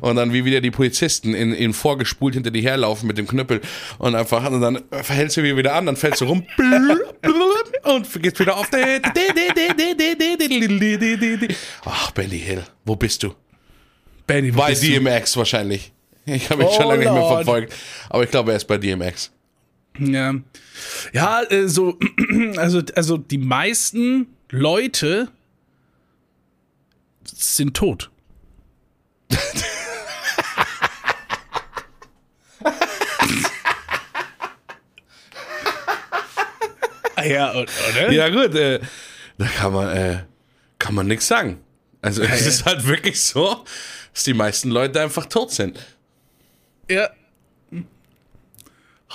[0.02, 3.62] Und dann wie wieder die Polizisten in, in vorgespult hinter dir herlaufen mit dem Knüppel
[4.00, 6.46] und einfach und dann verhältst du wieder wieder an, dann fällst du rum
[7.84, 8.68] und geht's wieder auf.
[11.86, 13.34] Ach, Benny Hill, wo bist du?
[14.26, 14.88] Benny, wo Bei bist du?
[14.88, 15.92] DMX wahrscheinlich.
[16.26, 17.46] Ich habe ihn Oh schon lange nicht mehr Lord.
[17.46, 17.74] verfolgt.
[18.10, 19.32] Aber ich glaube, er ist bei DMX.
[20.00, 20.36] Ja,
[21.14, 21.98] ja äh, so,
[22.58, 25.30] also, also die meisten Leute
[27.26, 28.10] sind tot.
[37.26, 38.12] Ja, oder?
[38.12, 38.80] Ja, gut, äh,
[39.38, 40.24] da kann man, äh,
[40.80, 41.60] kann man nichts sagen.
[42.02, 43.66] Also es ist halt wirklich so,
[44.14, 45.80] dass die meisten Leute einfach tot sind.
[46.90, 47.10] Ja.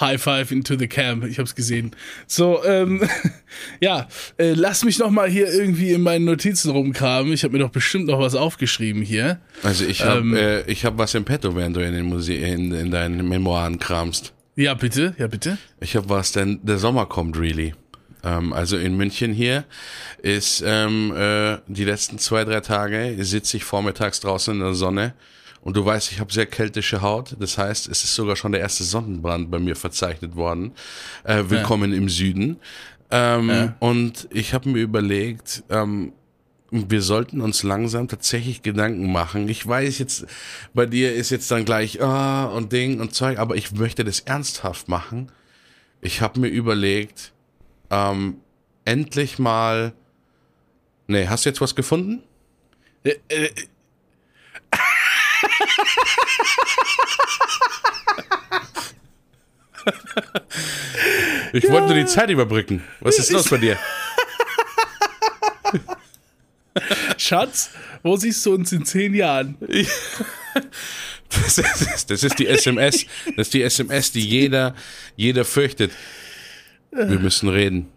[0.00, 1.24] High Five into the Camp.
[1.24, 1.92] Ich hab's gesehen.
[2.26, 3.08] So, ähm,
[3.80, 7.32] ja, äh, lass mich noch mal hier irgendwie in meinen Notizen rumkramen.
[7.32, 9.40] Ich habe mir doch bestimmt noch was aufgeschrieben hier.
[9.62, 12.34] Also ich habe ähm, äh, ich hab was im Petto, während du in den Muse
[12.34, 14.32] in, in deinen Memoiren kramst.
[14.56, 15.58] Ja, bitte, ja, bitte.
[15.80, 17.74] Ich habe was, denn der Sommer kommt really.
[18.22, 19.64] Ähm, also in München hier
[20.22, 25.14] ist ähm, äh, die letzten zwei, drei Tage sitze ich vormittags draußen in der Sonne
[25.62, 27.36] und du weißt, ich habe sehr keltische Haut.
[27.38, 30.72] Das heißt, es ist sogar schon der erste Sonnenbrand bei mir verzeichnet worden.
[31.24, 31.98] Äh, willkommen ja.
[31.98, 32.58] im Süden.
[33.10, 33.76] Ähm, ja.
[33.78, 36.12] Und ich habe mir überlegt, ähm,
[36.72, 39.48] wir sollten uns langsam tatsächlich Gedanken machen.
[39.48, 40.26] Ich weiß jetzt,
[40.74, 44.20] bei dir ist jetzt dann gleich ah und Ding und Zeug, aber ich möchte das
[44.20, 45.30] ernsthaft machen.
[46.00, 47.32] Ich habe mir überlegt,
[47.90, 48.38] ähm,
[48.84, 49.92] endlich mal.
[51.06, 52.22] Nee, hast du jetzt was gefunden?
[61.52, 62.82] Ich wollte nur die Zeit überbrücken.
[63.00, 63.78] Was ist los bei dir?
[67.18, 67.70] Schatz,
[68.02, 69.56] wo siehst du uns in zehn Jahren?
[71.28, 73.06] Das ist, das ist die SMS.
[73.36, 74.74] Das ist die SMS, die jeder,
[75.16, 75.92] jeder fürchtet.
[76.90, 77.88] Wir müssen reden.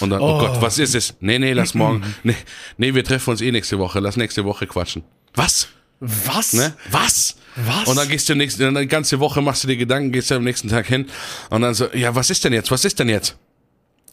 [0.00, 0.36] Und dann, oh.
[0.36, 1.14] oh Gott, was ist es?
[1.20, 2.02] Nee, nee, lass morgen.
[2.22, 2.36] Nee,
[2.76, 4.00] nee, wir treffen uns eh nächste Woche.
[4.00, 5.04] Lass nächste Woche quatschen.
[5.34, 5.68] Was?
[6.00, 6.52] Was?
[6.52, 6.74] Ne?
[6.90, 7.36] Was?
[7.56, 7.88] Was?
[7.88, 10.44] Und dann gehst du nächste, eine ganze Woche machst du dir Gedanken, gehst du am
[10.44, 11.06] nächsten Tag hin
[11.50, 12.70] und dann so, ja, was ist denn jetzt?
[12.70, 13.36] Was ist denn jetzt?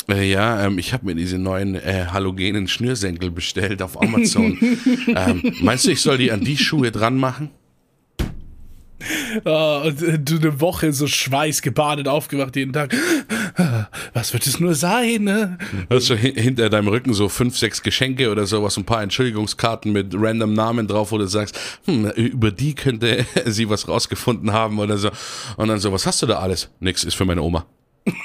[0.09, 4.57] Äh, ja, ähm, ich habe mir diese neuen äh, halogenen Schnürsenkel bestellt auf Amazon.
[5.07, 7.51] ähm, meinst du, ich soll die an die Schuhe dran machen?
[9.43, 12.95] Oh, und äh, du eine Woche so schweißgebadet aufgewacht jeden Tag.
[14.13, 15.57] Was wird es nur sein, ne?
[15.89, 20.13] Hast du hinter deinem Rücken so fünf, sechs Geschenke oder sowas, ein paar Entschuldigungskarten mit
[20.13, 24.97] random Namen drauf, wo du sagst, hm, über die könnte sie was rausgefunden haben oder
[24.97, 25.09] so.
[25.57, 26.69] Und dann so, was hast du da alles?
[26.79, 27.65] Nix, ist für meine Oma.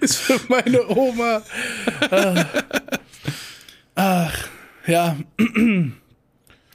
[0.00, 1.42] ist für meine Oma.
[2.10, 2.46] Ach,
[3.94, 4.48] Ach
[4.86, 5.16] ja.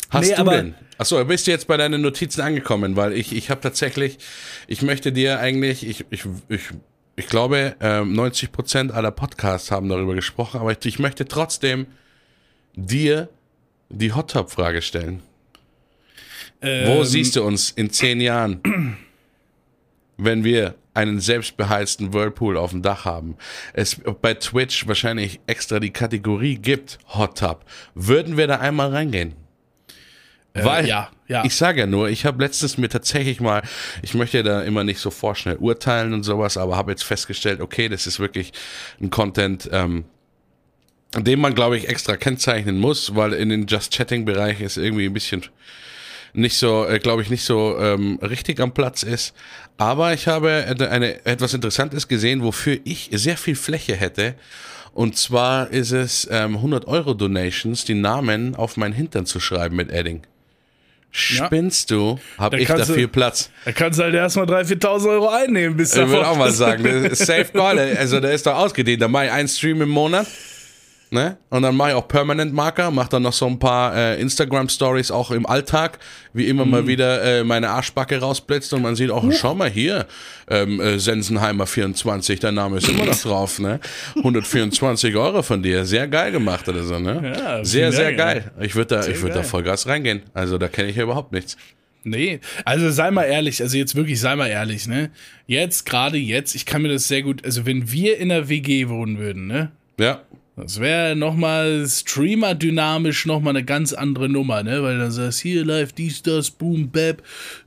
[0.10, 0.76] Hast nee, du denn?
[0.98, 4.18] Achso, bist du jetzt bei deinen Notizen angekommen, weil ich, ich habe tatsächlich,
[4.68, 6.62] ich möchte dir eigentlich, ich, ich, ich,
[7.16, 11.88] ich glaube, ähm, 90 Prozent aller Podcasts haben darüber gesprochen, aber ich, ich möchte trotzdem
[12.76, 13.30] dir
[13.90, 15.22] die Hot Top Frage stellen.
[16.62, 18.98] Ähm, Wo siehst du uns in zehn Jahren,
[20.18, 23.36] wenn wir einen selbstbeheizten Whirlpool auf dem Dach haben,
[23.74, 29.36] es bei Twitch wahrscheinlich extra die Kategorie gibt, Hot Tub, würden wir da einmal reingehen?
[30.58, 31.44] Äh, Weil, ja, ja.
[31.46, 33.62] ich sage ja nur, ich habe letztens mir tatsächlich mal,
[34.02, 37.90] ich möchte da immer nicht so vorschnell urteilen und sowas, aber habe jetzt festgestellt, okay,
[37.90, 38.54] das ist wirklich
[39.02, 40.06] ein Content, ähm,
[41.16, 45.14] den man, glaube ich, extra kennzeichnen muss, weil in den Just Chatting-Bereich ist irgendwie ein
[45.14, 45.44] bisschen
[46.34, 49.34] nicht so, äh, glaube ich, nicht so ähm, richtig am Platz ist.
[49.78, 54.36] Aber ich habe eine, etwas Interessantes gesehen, wofür ich sehr viel Fläche hätte.
[54.94, 59.76] Und zwar ist es ähm, 100 Euro Donations, die Namen auf meinen Hintern zu schreiben
[59.76, 60.24] mit Edding.
[61.12, 62.20] Spinnst du?
[62.38, 63.50] Hab da ich da viel Platz.
[63.66, 65.76] Da kannst du halt erstmal 3.000, 4.000 Euro einnehmen.
[65.78, 67.80] Bis ich würde auch mal sagen, safe Call.
[67.80, 69.02] Also der ist doch ausgedehnt.
[69.02, 70.28] Da mache ich einen Stream im Monat.
[71.10, 71.38] Ne?
[71.50, 74.68] Und dann mache ich auch Permanent Marker, mache dann noch so ein paar äh, Instagram
[74.68, 76.00] Stories auch im Alltag,
[76.34, 76.70] wie immer mm.
[76.70, 80.06] mal wieder äh, meine Arschbacke rausblitzt und man sieht auch, schau mal hier,
[80.50, 83.80] ähm, äh, Sensenheimer 24, dein Name ist immer noch drauf, ne?
[84.18, 87.34] 124 Euro von dir, sehr geil gemacht oder so, ne?
[87.38, 88.52] Ja, sehr, sehr geil.
[88.60, 90.24] Ich würde da, ich würde da Vollgas reingehen.
[90.34, 91.56] Also da kenne ich ja überhaupt nichts.
[92.04, 95.10] Nee, also sei mal ehrlich, also jetzt wirklich sei mal ehrlich, ne?
[95.46, 98.90] Jetzt, gerade jetzt, ich kann mir das sehr gut, also wenn wir in der WG
[98.90, 99.72] wohnen würden, ne?
[100.00, 100.22] Ja.
[100.60, 104.82] Das wäre nochmal streamerdynamisch nochmal eine ganz andere Nummer, ne?
[104.82, 107.22] Weil dann sagst hier live, dies, das, boom, bap.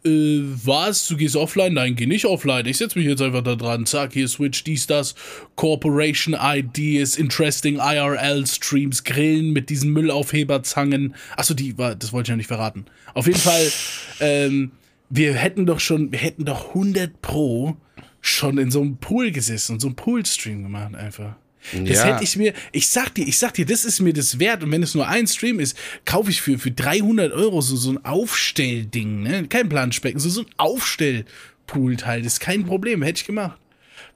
[0.05, 1.07] Äh, was?
[1.07, 1.75] Du gehst offline?
[1.75, 2.67] Nein, geh nicht offline.
[2.67, 3.87] Ich setze mich jetzt einfach da dran.
[3.87, 5.15] Zack, hier Switch, dies, das.
[5.55, 11.15] Corporation Ideas, Interesting IRL Streams, Grillen mit diesen Müllaufheberzangen.
[11.37, 12.87] Achso, die war, das wollte ich ja nicht verraten.
[13.15, 13.71] Auf jeden Fall,
[14.19, 14.73] ähm,
[15.09, 17.77] wir hätten doch schon, wir hätten doch 100 Pro
[18.21, 21.37] schon in so einem Pool gesessen und so einen Pool-Stream gemacht einfach.
[21.85, 22.05] Das ja.
[22.07, 24.63] hätte ich mir, ich sag dir, ich sag dir, das ist mir das wert.
[24.63, 27.93] Und wenn es nur ein Stream ist, kaufe ich für, für 300 Euro so, so
[27.93, 29.47] ein Aufstellding, ne?
[29.49, 32.23] Kein Planschbecken, so, so ein Aufstellpool-Teil.
[32.23, 33.59] Das ist kein Problem, hätte ich gemacht.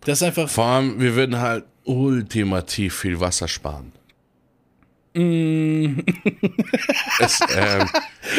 [0.00, 0.48] Das ist einfach.
[0.48, 3.92] Vor allem, wir würden halt ultimativ viel Wasser sparen.
[5.14, 6.00] Mm.
[7.20, 7.88] es, ähm,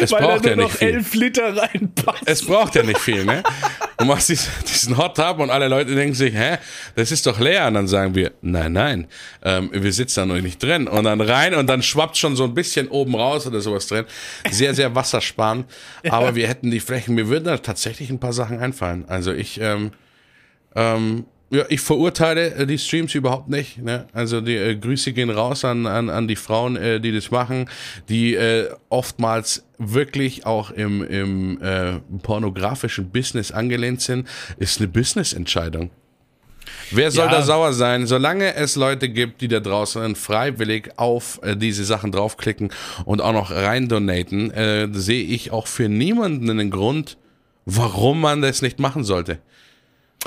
[0.00, 0.88] es Weil braucht ja nicht noch viel.
[0.88, 2.22] elf Liter reinpasst.
[2.26, 3.42] Es braucht ja nicht viel, ne?
[3.98, 6.58] und machst diesen, diesen Hot Tub und alle Leute denken sich, hä,
[6.94, 7.66] das ist doch leer.
[7.66, 9.06] Und dann sagen wir, nein, nein,
[9.42, 10.86] ähm, wir sitzen da noch nicht drin.
[10.86, 14.04] Und dann rein und dann schwappt schon so ein bisschen oben raus oder sowas drin.
[14.50, 15.66] Sehr, sehr wassersparend.
[16.10, 19.04] Aber wir hätten die Flächen, mir würden da tatsächlich ein paar Sachen einfallen.
[19.08, 19.92] Also ich, ähm,
[20.74, 23.78] ähm, ja, ich verurteile äh, die Streams überhaupt nicht.
[23.78, 24.06] Ne?
[24.12, 27.68] Also die äh, Grüße gehen raus an, an, an die Frauen, äh, die das machen,
[28.08, 34.26] die äh, oftmals wirklich auch im, im äh, pornografischen Business angelehnt sind,
[34.58, 35.90] ist eine Business-Entscheidung.
[36.90, 37.30] Wer soll Ja.
[37.32, 38.06] da sauer sein?
[38.06, 42.70] Solange es Leute gibt, die da draußen freiwillig auf äh, diese Sachen draufklicken
[43.04, 47.18] und auch noch rein donaten, äh, sehe ich auch für niemanden einen Grund,
[47.66, 49.38] warum man das nicht machen sollte.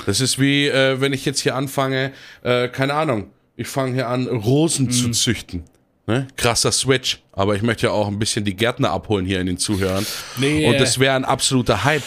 [0.06, 4.08] Das ist wie, äh, wenn ich jetzt hier anfange, äh, keine Ahnung, ich fange hier
[4.08, 4.90] an, Rosen Mhm.
[4.90, 5.64] zu züchten.
[6.06, 6.26] Ne?
[6.36, 7.20] Krasser Switch.
[7.32, 10.04] Aber ich möchte ja auch ein bisschen die Gärtner abholen hier in den Zuhörern.
[10.38, 12.02] Nee, Und äh, das wäre ein absoluter Hype.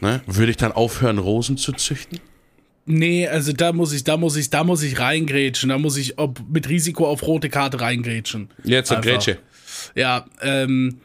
[0.00, 0.22] Ne?
[0.26, 2.18] Würde ich dann aufhören, Rosen zu züchten?
[2.86, 5.68] Nee, also da muss ich, da muss ich, da muss ich reingrätschen.
[5.68, 8.48] Da muss ich ob, mit Risiko auf rote Karte reingrätschen.
[8.64, 9.04] Jetzt, Einfach.
[9.04, 9.38] Grätsche.
[9.94, 11.00] Ja, ähm,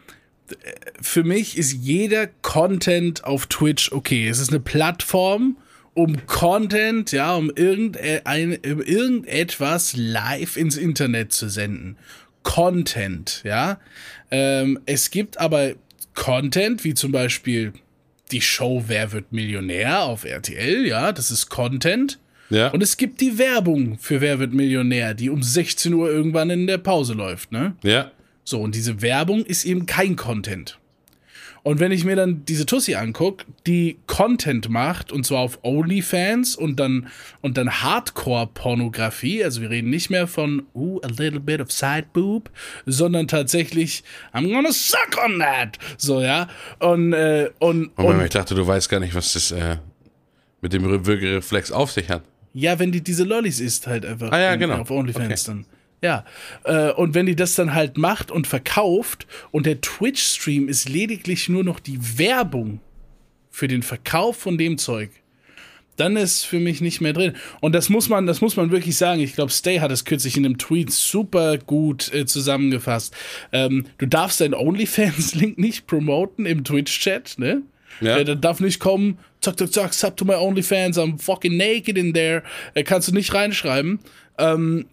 [1.01, 4.27] für mich ist jeder Content auf Twitch okay.
[4.27, 5.57] Es ist eine Plattform,
[5.93, 11.97] um Content, ja, um, irgendein, um irgendetwas live ins Internet zu senden.
[12.43, 13.79] Content, ja.
[14.29, 15.73] Ähm, es gibt aber
[16.13, 17.73] Content, wie zum Beispiel
[18.31, 22.19] die Show Wer wird Millionär auf RTL, ja, das ist Content.
[22.49, 22.69] Ja.
[22.69, 26.67] Und es gibt die Werbung für Wer wird Millionär, die um 16 Uhr irgendwann in
[26.67, 27.75] der Pause läuft, ne?
[27.83, 28.11] ja.
[28.45, 30.79] So, und diese Werbung ist eben kein Content.
[31.63, 36.55] Und wenn ich mir dann diese Tussi angucke, die Content macht, und zwar auf OnlyFans
[36.55, 37.07] und dann,
[37.41, 42.05] und dann Hardcore-Pornografie, also wir reden nicht mehr von, ooh, a little bit of side
[42.13, 42.51] boob,
[42.85, 45.79] sondern tatsächlich, I'm gonna suck on that.
[45.97, 46.47] So, ja.
[46.79, 49.77] Und, äh, und, Moment, und ich dachte, du weißt gar nicht, was das äh,
[50.61, 52.21] mit dem Würgereflex auf sich hat.
[52.53, 54.31] Ja, wenn die diese Lollis isst halt einfach.
[54.31, 54.75] Ah ja, in- genau.
[54.81, 55.57] Auf OnlyFans Okay.
[55.63, 55.65] dann.
[56.05, 56.23] Ja.
[56.65, 61.49] Äh, und wenn die das dann halt macht und verkauft und der Twitch-Stream ist lediglich
[61.49, 62.79] nur noch die Werbung
[63.49, 65.09] für den Verkauf von dem Zeug,
[65.95, 67.33] dann ist für mich nicht mehr drin.
[67.59, 69.19] Und das muss man, das muss man wirklich sagen.
[69.19, 73.15] Ich glaube, Stay hat es kürzlich in einem Tweet super gut äh, zusammengefasst.
[73.51, 77.63] Ähm, du darfst deinen OnlyFans-Link nicht promoten im Twitch-Chat, ne?
[77.99, 78.17] Ja.
[78.17, 81.97] Äh, da darf nicht kommen, zack, zack, zack, sub to my OnlyFans, I'm fucking naked
[81.97, 82.43] in there.
[82.75, 83.99] Äh, kannst du nicht reinschreiben.
[84.37, 84.85] Ähm,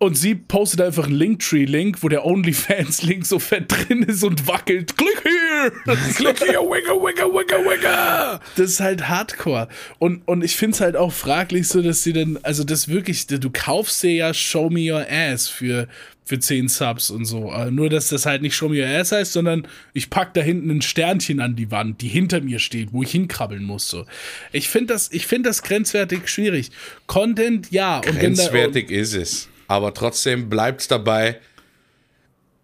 [0.00, 4.96] und sie postet einfach einen Linktree-Link, wo der OnlyFans-Link so fett drin ist und wackelt.
[4.96, 5.70] Klick hier!
[6.14, 8.40] Klick hier, wigger, wigger, wigger, wigger.
[8.56, 9.68] Das ist halt Hardcore.
[9.98, 13.26] Und, und ich finde es halt auch fraglich so, dass sie dann, also das wirklich,
[13.26, 15.86] du kaufst dir ja Show Me Your Ass für,
[16.24, 17.52] für 10 Subs und so.
[17.52, 20.40] Äh, nur, dass das halt nicht Show Me Your Ass heißt, sondern ich pack da
[20.40, 23.86] hinten ein Sternchen an die Wand, die hinter mir steht, wo ich hinkrabbeln muss.
[23.86, 24.06] So.
[24.50, 26.70] Ich finde das, ich finde das grenzwertig schwierig.
[27.06, 27.98] Content, ja.
[27.98, 29.49] Und Grenzwertig ist es.
[29.70, 31.38] Aber trotzdem bleibt's dabei,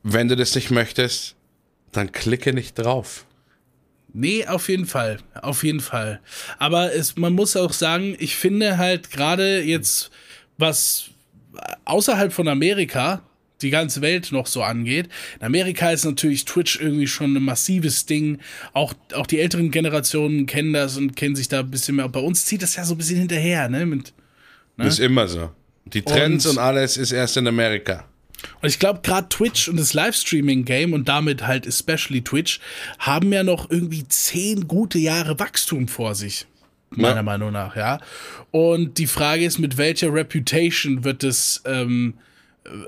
[0.02, 1.36] wenn du das nicht möchtest,
[1.92, 3.26] dann klicke nicht drauf.
[4.12, 5.18] Nee, auf jeden Fall.
[5.40, 6.18] Auf jeden Fall.
[6.58, 10.10] Aber es, man muss auch sagen, ich finde halt gerade jetzt,
[10.58, 11.10] was
[11.84, 13.22] außerhalb von Amerika
[13.62, 15.08] die ganze Welt noch so angeht.
[15.38, 18.40] In Amerika ist natürlich Twitch irgendwie schon ein massives Ding.
[18.72, 22.08] Auch, auch die älteren Generationen kennen das und kennen sich da ein bisschen mehr.
[22.08, 23.86] Bei uns zieht das ja so ein bisschen hinterher, ne?
[23.86, 24.12] Mit,
[24.76, 25.52] Das ist immer so.
[25.86, 28.04] Die Trends und, Und- alles ist erst in Amerika.
[28.60, 32.60] Und ich glaube, gerade Twitch und das Livestreaming-Game und damit halt especially Twitch
[32.98, 36.46] haben ja noch irgendwie zehn gute Jahre Wachstum vor sich.
[36.90, 37.22] Meiner Ja.
[37.22, 37.98] Meinung nach, ja.
[38.52, 42.14] Und die Frage ist, mit welcher Reputation wird es, ähm,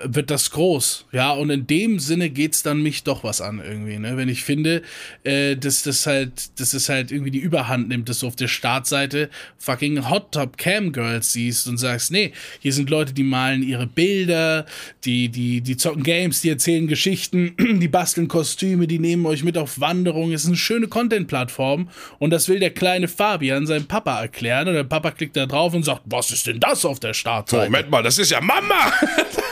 [0.05, 1.07] wird das groß?
[1.13, 4.17] Ja, und in dem Sinne geht's dann mich doch was an irgendwie, ne?
[4.17, 4.83] Wenn ich finde,
[5.25, 8.49] äh, dass das halt, dass es halt irgendwie die Überhand nimmt, dass du auf der
[8.49, 13.63] Startseite fucking Hot Top Cam Girls siehst und sagst, nee, hier sind Leute, die malen
[13.63, 14.67] ihre Bilder,
[15.05, 19.57] die, die, die zocken Games, die erzählen Geschichten, die basteln Kostüme, die nehmen euch mit
[19.59, 20.33] auf Wanderung.
[20.33, 21.89] Es ist eine schöne Content-Plattform
[22.19, 25.75] und das will der kleine Fabian seinem Papa erklären und der Papa klickt da drauf
[25.75, 27.71] und sagt, was ist denn das auf der Startseite?
[27.71, 28.93] Moment mal, das ist ja Mama!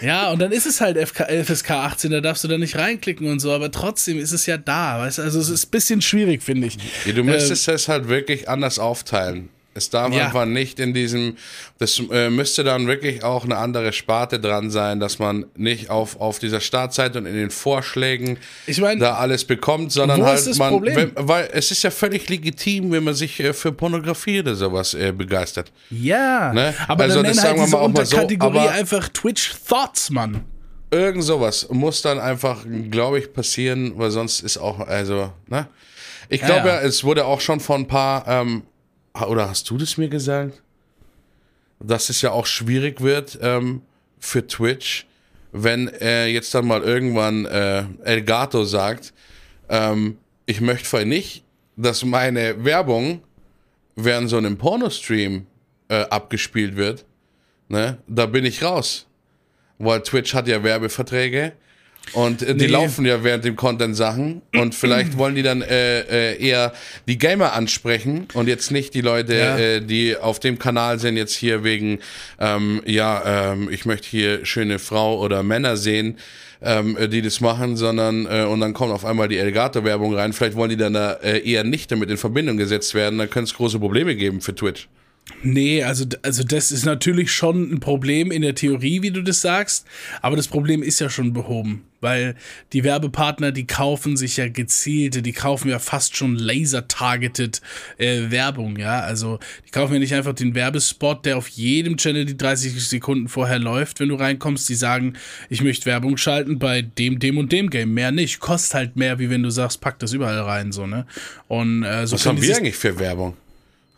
[0.00, 3.30] Ja, und dann ist es halt FK, FSK 18, da darfst du da nicht reinklicken
[3.30, 6.00] und so, aber trotzdem ist es ja da, weißt du, also es ist ein bisschen
[6.00, 6.78] schwierig, finde ich.
[7.04, 9.50] Ja, du müsstest es halt wirklich anders aufteilen.
[9.72, 10.24] Es darf Ja.
[10.26, 11.36] einfach nicht in diesem,
[11.78, 16.20] das äh, müsste dann wirklich auch eine andere Sparte dran sein, dass man nicht auf,
[16.20, 20.82] auf dieser Startseite und in den Vorschlägen Ich meine, da alles bekommt, sondern halt man?
[20.84, 24.94] Wenn, weil es ist ja völlig legitim, wenn man sich äh, für Pornografie oder sowas
[24.94, 25.70] äh, begeistert.
[25.90, 26.74] ja, Ne?
[26.88, 29.52] aber Also dann das halt sagen wir diese mal auch mal so, aber- einfach Twitch
[29.68, 30.42] Thoughts, Mann.
[30.92, 35.68] Irgend sowas muss dann einfach, glaube ich, passieren, weil sonst ist auch, also, ne?
[36.28, 36.80] Ich glaube ja, ja.
[36.82, 38.62] es wurde auch schon von ein paar, ähm,
[39.14, 40.62] oder hast du das mir gesagt?
[41.78, 43.82] Dass es ja auch schwierig wird ähm,
[44.18, 45.06] für Twitch,
[45.52, 49.12] wenn äh, jetzt dann mal irgendwann äh, Elgato sagt,
[49.68, 51.44] ähm, ich möchte vorher nicht,
[51.76, 53.22] dass meine Werbung
[53.96, 55.46] während so einem Pornostream
[55.88, 57.04] äh, abgespielt wird.
[57.68, 57.98] Ne?
[58.06, 59.06] Da bin ich raus.
[59.78, 61.52] Weil Twitch hat ja Werbeverträge
[62.12, 62.70] und äh, die Nee.
[62.72, 66.00] laufen ja während dem Content Sachen und vielleicht wollen die dann äh,
[66.32, 66.72] äh, eher
[67.06, 69.58] die Gamer ansprechen und jetzt nicht die Leute, Ja.
[69.58, 71.98] äh, die auf dem Kanal sind, jetzt hier wegen,
[72.38, 76.16] ähm, ja, ähm, ich möchte hier schöne Frau oder Männer sehen,
[76.62, 80.32] ähm, äh, die das machen, sondern äh, und dann kommt auf einmal die Elgato-Werbung rein.
[80.32, 83.50] Vielleicht wollen die dann da äh, eher nicht damit in Verbindung gesetzt werden, dann könnte
[83.50, 84.88] es große Probleme geben für Twitch.
[85.42, 89.40] Nee, also, also das ist natürlich schon ein Problem in der Theorie, wie du das
[89.40, 89.86] sagst,
[90.22, 92.34] aber das Problem ist ja schon behoben, weil
[92.72, 97.60] die Werbepartner, die kaufen sich ja gezielte, die kaufen ja fast schon laser-targeted
[97.98, 102.24] äh, Werbung, ja, also die kaufen ja nicht einfach den Werbespot, der auf jedem Channel
[102.24, 105.14] die 30 Sekunden vorher läuft, wenn du reinkommst, die sagen,
[105.48, 109.18] ich möchte Werbung schalten bei dem, dem und dem Game, mehr nicht, kostet halt mehr,
[109.18, 111.06] wie wenn du sagst, pack das überall rein, so, ne,
[111.48, 113.36] und äh, so Was haben wir eigentlich für Werbung?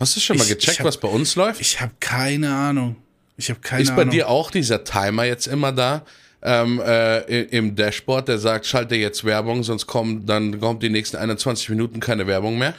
[0.00, 1.60] Hast du schon mal Ich- gecheckt, ich hab- was bei uns läuft?
[1.60, 2.96] Ich habe keine Ahnung.
[3.36, 4.10] Ich habe keine Ist bei Ahnung.
[4.12, 6.04] dir auch dieser Timer jetzt immer da?
[6.44, 11.16] Ähm, äh, im Dashboard, der sagt, schalte jetzt Werbung, sonst kommen, dann kommt die nächsten
[11.16, 12.74] 21 Minuten keine Werbung mehr.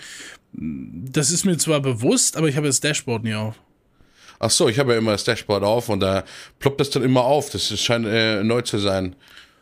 [0.51, 3.55] das ist mir zwar bewusst, aber ich habe das Dashboard nie auf.
[4.39, 6.23] Ach so, ich habe ja immer das Dashboard auf und da
[6.59, 7.49] ploppt das dann immer auf.
[7.51, 9.15] Das scheint äh, neu zu sein.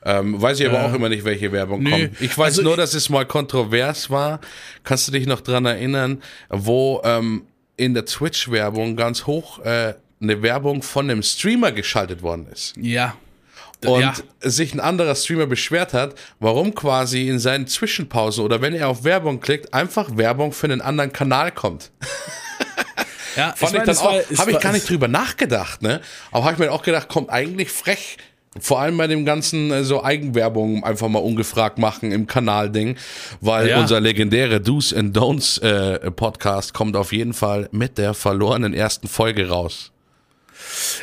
[0.04, 1.92] Ähm, weiß ich aber auch immer nicht, welche Werbung Nö.
[1.92, 2.22] kommt.
[2.22, 4.40] Ich weiß Also nur, ich- dass es mal kontrovers war.
[4.84, 7.44] Kannst du dich noch dran erinnern, wo ähm,
[7.78, 12.74] in der Twitch-Werbung ganz hoch äh, eine Werbung von einem Streamer geschaltet worden ist?
[12.78, 13.14] Ja.
[13.86, 14.14] Und ja.
[14.42, 19.04] sich ein anderer Streamer beschwert hat, warum quasi in seinen Zwischenpausen oder wenn er auf
[19.04, 21.92] Werbung klickt, einfach Werbung für einen anderen Kanal kommt.
[23.36, 26.02] ja, Fand ich, dann war- auch, es habe ich gar nicht drüber nachgedacht, ne?
[26.32, 28.18] Aber habe ich mir auch gedacht, kommt eigentlich frech.
[28.60, 32.98] Vor allem bei dem ganzen äh, so Eigenwerbung einfach mal ungefragt machen im Kanal-Ding,
[33.40, 33.80] weil Ja.
[33.80, 39.08] unser legendäre Do's and Don'ts äh, Podcast kommt auf jeden Fall mit der verlorenen ersten
[39.08, 39.92] Folge raus.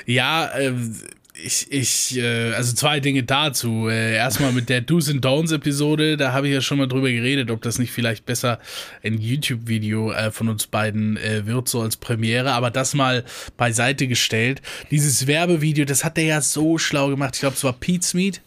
[0.04, 0.94] Ja, ähm,
[1.42, 3.88] ich, ich, äh, also zwei Dinge dazu.
[3.88, 7.10] Äh, erstmal mit der Do's and Don'ts Episode, da habe ich ja schon mal drüber
[7.10, 8.58] geredet, ob das nicht vielleicht besser
[9.02, 13.24] ein YouTube-Video äh, von uns beiden äh, wird, so als Premiere, aber das mal
[13.56, 14.62] beiseite gestellt.
[14.90, 17.34] Dieses Werbevideo, das hat der ja so schlau gemacht.
[17.34, 18.40] Ich glaube, es war Pete Smith,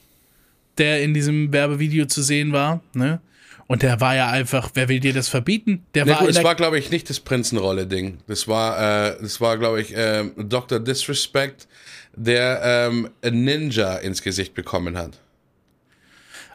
[0.78, 3.22] der in diesem Werbevideo zu sehen war, ne?
[3.68, 5.86] Und der war ja einfach, wer will dir das verbieten?
[5.94, 8.18] Der Na war gut, es der war, glaube ich, nicht das Prinzenrolle-Ding.
[8.28, 10.78] Das war, äh, das war, glaube ich, ähm, Dr.
[10.78, 11.70] Disrespect,
[12.16, 15.20] der ähm, ein Ninja ins Gesicht bekommen hat.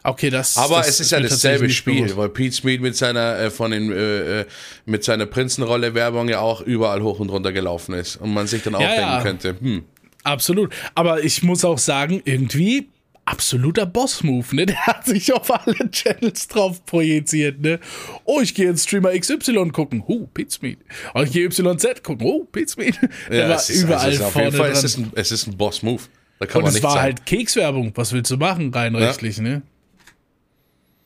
[0.03, 2.17] Okay, das Aber das es ist ja dasselbe Spiel, bewusst.
[2.17, 4.45] weil Pete Smith mit seiner äh, von den äh, äh,
[4.85, 8.63] mit seiner Prinzenrolle Werbung ja auch überall hoch und runter gelaufen ist und man sich
[8.63, 9.21] dann auch Ja, denken ja.
[9.21, 9.83] könnte, hm,
[10.23, 10.73] Absolut.
[10.95, 12.89] Aber ich muss auch sagen, irgendwie
[13.27, 14.65] absoluter Boss-Move, ne?
[14.67, 17.79] Der hat sich auf alle Channels drauf projiziert, ne?
[18.25, 20.03] Oh, ich gehe in Streamer XY gucken.
[20.07, 20.77] Oh, Pete Smith.
[21.13, 22.25] Oh, ich gehe YZ gucken.
[22.25, 22.97] Oh, Pete Smith.
[23.29, 24.77] Der ja, war ist, überall also vorne jeden Fall dran.
[24.77, 26.03] es ist ein, es ist ein Boss-Move.
[26.39, 27.01] Da kann Und es war sagen.
[27.01, 27.91] halt Kekswerbung.
[27.95, 29.63] Was willst du machen, rein rechtlich, ne?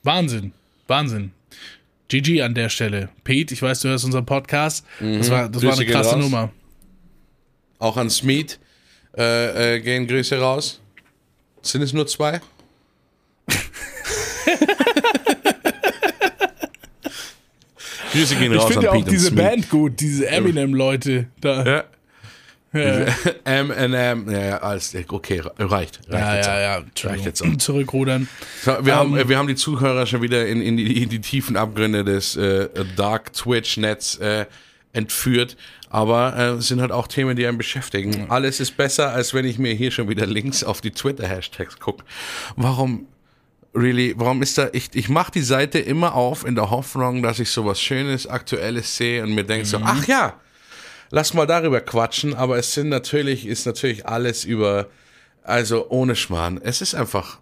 [0.04, 0.54] Wahnsinn.
[0.88, 1.32] Wahnsinn.
[2.10, 3.10] GG an der Stelle.
[3.24, 4.86] Pete, ich weiß, du hörst unseren Podcast.
[5.00, 6.18] Das war, das war eine krasse.
[6.18, 6.52] Nummer.
[7.80, 8.60] Auch an Smith
[9.18, 10.81] äh, äh, gehen Grüße raus.
[11.62, 12.42] Sind es nur zwei?
[18.12, 19.32] Grüße gehen Ich raus finde ja auch diese.
[19.32, 21.28] Band gut, diese Eminem-Leute.
[21.40, 21.66] Da.
[21.66, 21.84] Ja.
[22.74, 23.06] Ja.
[23.44, 26.00] M&M, ja, ja, alles, okay, reicht.
[26.08, 26.84] reicht Ja, jetzt ja, ja.
[27.04, 27.58] Reicht jetzt auch.
[27.58, 28.30] Zurückrudern.
[28.64, 31.58] Wir, haben, Ähm, wir haben die Zuhörer schon wieder in, in, die, in die tiefen
[31.58, 34.46] Abgründe des äh, Dark Twitch-Netz äh,
[34.94, 35.58] entführt.
[35.90, 38.30] Aber äh, es sind halt auch Themen, die einen beschäftigen.
[38.30, 42.06] Alles ist besser, als wenn ich mir hier schon wieder Links auf die Twitter-Hashtags gucke.
[42.56, 43.08] Warum,
[43.74, 47.40] really, warum ist da, ich, ich mache die Seite immer auf in der Hoffnung, dass
[47.40, 50.40] ich sowas Schönes, Aktuelles sehe und mir denke so, ach ja,
[51.10, 54.88] lass mal darüber quatschen, aber es sind natürlich, ist natürlich alles über,
[55.44, 56.60] also ohne Schmarrn.
[56.64, 57.41] Es ist einfach,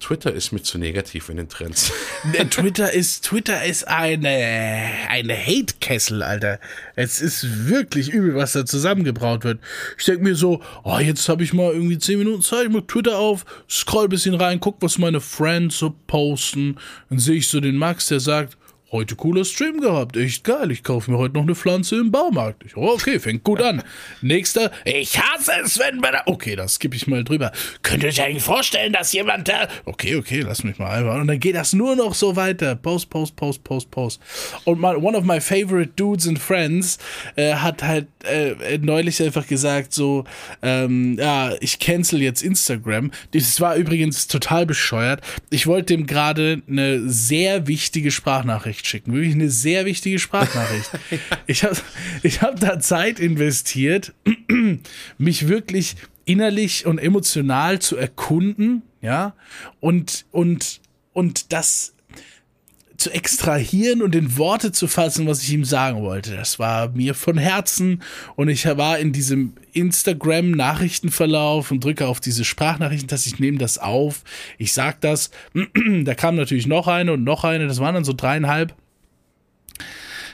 [0.00, 1.92] Twitter ist mir zu negativ in den Trends.
[2.32, 6.58] Der Twitter ist, Twitter ist eine, eine Hate-Kessel, Alter.
[6.96, 9.60] Es ist wirklich übel, was da zusammengebraut wird.
[9.98, 12.82] Ich denke mir so, oh, jetzt habe ich mal irgendwie 10 Minuten Zeit, ich mach
[12.82, 16.76] Twitter auf, scroll ein bisschen rein, guck, was meine Friends so posten.
[17.08, 18.56] Dann sehe ich so den Max, der sagt,
[18.94, 20.70] heute cooler Stream gehabt, echt geil.
[20.70, 22.62] Ich kaufe mir heute noch eine Pflanze im Baumarkt.
[22.64, 23.82] Ich, okay, fängt gut an.
[24.22, 26.22] Nächster, ich hasse es, wenn wir da.
[26.26, 27.50] Okay, das skippe ich mal drüber.
[27.82, 29.66] Könnt ihr euch eigentlich vorstellen, dass jemand da.
[29.84, 31.20] Okay, okay, lass mich mal einfach.
[31.20, 32.76] Und dann geht das nur noch so weiter.
[32.76, 34.20] Post, post, post, post, post.
[34.62, 36.98] Und mal, one of my favorite dudes and friends
[37.34, 40.24] äh, hat halt äh, neulich einfach gesagt, so,
[40.62, 43.10] ähm, ja, ich cancel jetzt Instagram.
[43.32, 45.20] Das war übrigens total bescheuert.
[45.50, 49.12] Ich wollte dem gerade eine sehr wichtige Sprachnachricht schicken.
[49.12, 50.90] Wirklich eine sehr wichtige Sprachnachricht.
[51.46, 51.76] Ich habe
[52.22, 54.14] ich hab da Zeit investiert,
[55.18, 59.34] mich wirklich innerlich und emotional zu erkunden, ja,
[59.80, 60.80] und, und,
[61.12, 61.93] und das
[63.04, 66.34] zu extrahieren und in Worte zu fassen, was ich ihm sagen wollte.
[66.34, 68.02] Das war mir von Herzen
[68.34, 73.76] und ich war in diesem Instagram-Nachrichtenverlauf und drücke auf diese Sprachnachrichten, dass ich nehme das
[73.76, 74.22] auf.
[74.56, 75.30] Ich sag das.
[76.04, 77.66] da kam natürlich noch eine und noch eine.
[77.66, 78.74] Das waren dann so dreieinhalb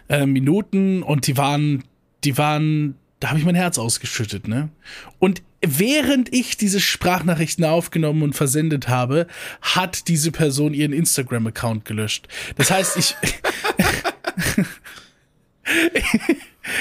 [0.09, 1.83] äh, Minuten und die waren,
[2.23, 4.69] die waren, da habe ich mein Herz ausgeschüttet, ne?
[5.19, 9.27] Und während ich diese Sprachnachrichten aufgenommen und versendet habe,
[9.61, 12.29] hat diese Person ihren Instagram-Account gelöscht.
[12.57, 13.17] Das heißt, ich.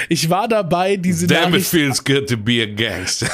[0.08, 1.72] ich war dabei, diese Damn, Nachricht.
[1.72, 3.28] it feels good to be a gangster.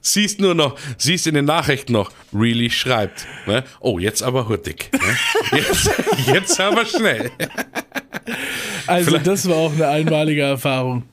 [0.00, 3.26] siehst nur noch, siehst in den Nachrichten noch, really schreibt.
[3.46, 3.64] Ne?
[3.80, 4.90] Oh, jetzt aber hurtig.
[4.92, 5.58] Ne?
[5.58, 5.90] Jetzt,
[6.26, 7.30] jetzt aber schnell.
[8.86, 11.04] Also, das war auch eine einmalige Erfahrung.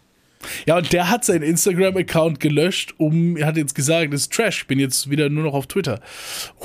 [0.65, 4.61] Ja, und der hat seinen Instagram-Account gelöscht, um, er hat jetzt gesagt, das ist Trash,
[4.61, 5.99] ich bin jetzt wieder nur noch auf Twitter.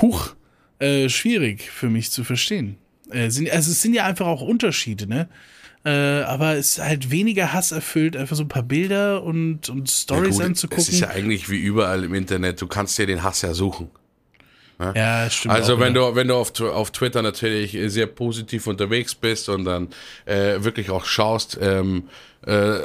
[0.01, 0.35] Huch,
[0.79, 2.77] äh, schwierig für mich zu verstehen.
[3.09, 5.29] Äh, sind, also es sind ja einfach auch Unterschiede, ne?
[5.85, 9.89] Äh, aber es ist halt weniger Hass erfüllt, einfach so ein paar Bilder und, und
[9.89, 10.81] Stories Gut, anzugucken.
[10.81, 13.89] Es ist ja eigentlich wie überall im Internet, du kannst dir den Hass ja suchen.
[14.95, 15.53] Ja, stimmt.
[15.53, 16.09] Also auch wenn wieder.
[16.09, 19.89] du, wenn du auf, auf Twitter natürlich sehr positiv unterwegs bist und dann
[20.25, 22.09] äh, wirklich auch schaust, ähm,
[22.45, 22.79] äh,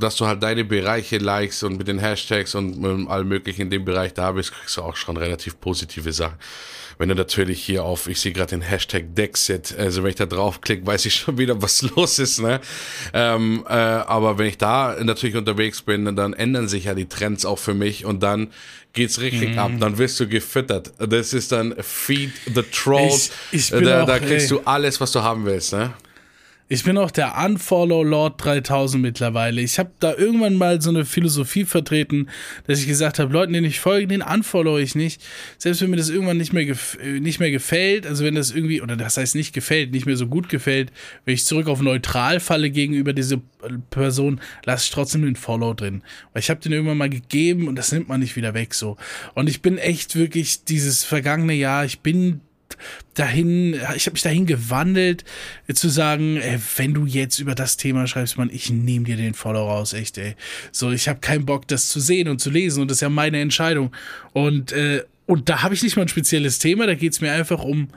[0.00, 3.70] dass du halt deine Bereiche likest und mit den Hashtags und mit allem möglichen in
[3.70, 6.38] dem Bereich da bist, kriegst du auch schon relativ positive Sachen.
[6.98, 10.26] Wenn du natürlich hier auf, ich sehe gerade den Hashtag Dexit, also wenn ich da
[10.26, 12.60] draufklicke, weiß ich schon wieder, was los ist, ne?
[13.14, 17.44] Ähm, äh, aber wenn ich da natürlich unterwegs bin, dann ändern sich ja die Trends
[17.44, 18.48] auch für mich und dann
[18.94, 20.92] geht's richtig ab, dann wirst du gefüttert.
[20.98, 23.30] Das ist dann Feed the Trolls.
[23.52, 24.56] Ich- ich bin da, auch, da kriegst ey.
[24.58, 25.92] du alles, was du haben willst, ne?
[26.70, 29.62] Ich bin auch der Unfollow Lord 3000 mittlerweile.
[29.62, 32.28] Ich habe da irgendwann mal so eine Philosophie vertreten,
[32.66, 35.22] dass ich gesagt habe, Leuten, denen ich folge, den unfollow ich nicht.
[35.56, 38.82] Selbst wenn mir das irgendwann nicht mehr, äh, nicht mehr gefällt, also wenn das irgendwie,
[38.82, 40.92] oder das heißt nicht gefällt, nicht mehr so gut gefällt,
[41.24, 43.40] wenn ich zurück auf neutral falle gegenüber dieser
[43.88, 46.02] Person, lasse ich trotzdem den Follow drin.
[46.34, 48.98] Weil ich habe den irgendwann mal gegeben und das nimmt man nicht wieder weg so.
[49.34, 52.42] Und ich bin echt wirklich dieses vergangene Jahr, ich bin
[53.14, 55.24] dahin, ich habe mich dahin gewandelt,
[55.66, 59.16] äh, zu sagen, ey, wenn du jetzt über das Thema schreibst, Mann, ich nehme dir
[59.16, 60.34] den Follow raus, echt, ey.
[60.72, 63.08] So, ich habe keinen Bock, das zu sehen und zu lesen und das ist ja
[63.08, 63.92] meine Entscheidung.
[64.32, 67.62] Und, äh, und da habe ich nicht mal ein spezielles Thema, da geht's mir einfach
[67.62, 67.88] um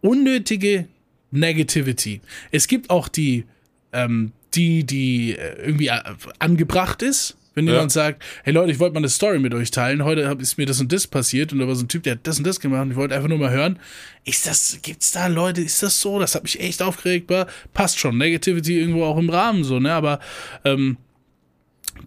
[0.00, 0.88] unnötige
[1.30, 2.20] Negativity.
[2.50, 3.44] Es gibt auch die,
[3.92, 6.00] ähm, die, die äh, irgendwie äh,
[6.38, 7.36] angebracht ist.
[7.54, 7.74] Wenn Ja.
[7.74, 10.64] jemand sagt, hey Leute, ich wollte mal eine Story mit euch teilen, heute ist mir
[10.66, 12.60] das und das passiert und da war so ein Typ, der hat das und das
[12.60, 13.78] gemacht und ich wollte einfach nur mal hören,
[14.24, 16.18] ist das, gibt's da Leute, ist das so?
[16.18, 19.92] Das hat mich echt aufgeregt, war, passt schon, Negativity irgendwo auch im Rahmen so, ne,
[19.92, 20.18] aber
[20.64, 20.96] ähm,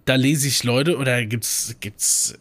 [0.06, 2.36] da lese ich Leute oder gibt's, gibt's,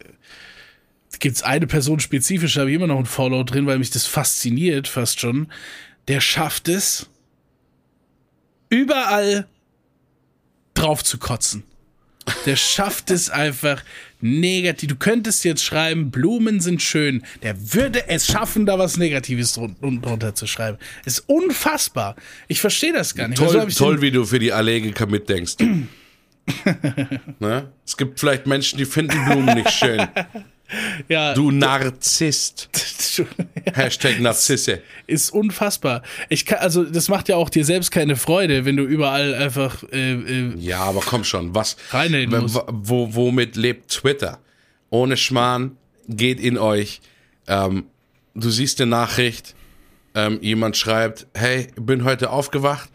[1.19, 4.07] gibt's eine Person spezifisch, da habe ich immer noch ein Follow drin, weil mich das
[4.07, 5.47] fasziniert fast schon,
[6.07, 7.07] der schafft es,
[8.69, 9.47] überall
[10.73, 11.63] drauf zu kotzen.
[12.45, 13.83] Der schafft es einfach
[14.21, 14.89] negativ.
[14.89, 17.23] Du könntest jetzt schreiben, Blumen sind schön.
[17.43, 20.77] Der würde es schaffen, da was Negatives drun- drunter zu schreiben.
[21.05, 22.15] Ist unfassbar.
[22.47, 23.37] Ich verstehe das gar nicht.
[23.37, 25.57] Toll, ich toll wie du für die Allergiker mitdenkst.
[27.39, 27.69] ne?
[27.85, 30.07] Es gibt vielleicht Menschen, die finden Blumen nicht schön.
[31.07, 32.69] Ja, Du Narzisst.
[33.73, 34.81] Hashtag Narzisse.
[35.07, 36.01] ist unfassbar.
[36.29, 39.83] Ich kann, also das macht ja auch dir selbst keine Freude, wenn du überall einfach
[39.91, 41.77] äh, äh, Ja, aber komm schon, was?
[41.91, 42.59] Reinreden musst.
[42.67, 44.39] wo, womit lebt Twitter?
[44.89, 47.01] Ohne Schmarrn, geht in euch.
[47.47, 47.85] Ähm,
[48.33, 49.55] du siehst eine Nachricht,
[50.13, 52.89] ähm, jemand schreibt, hey, bin heute aufgewacht,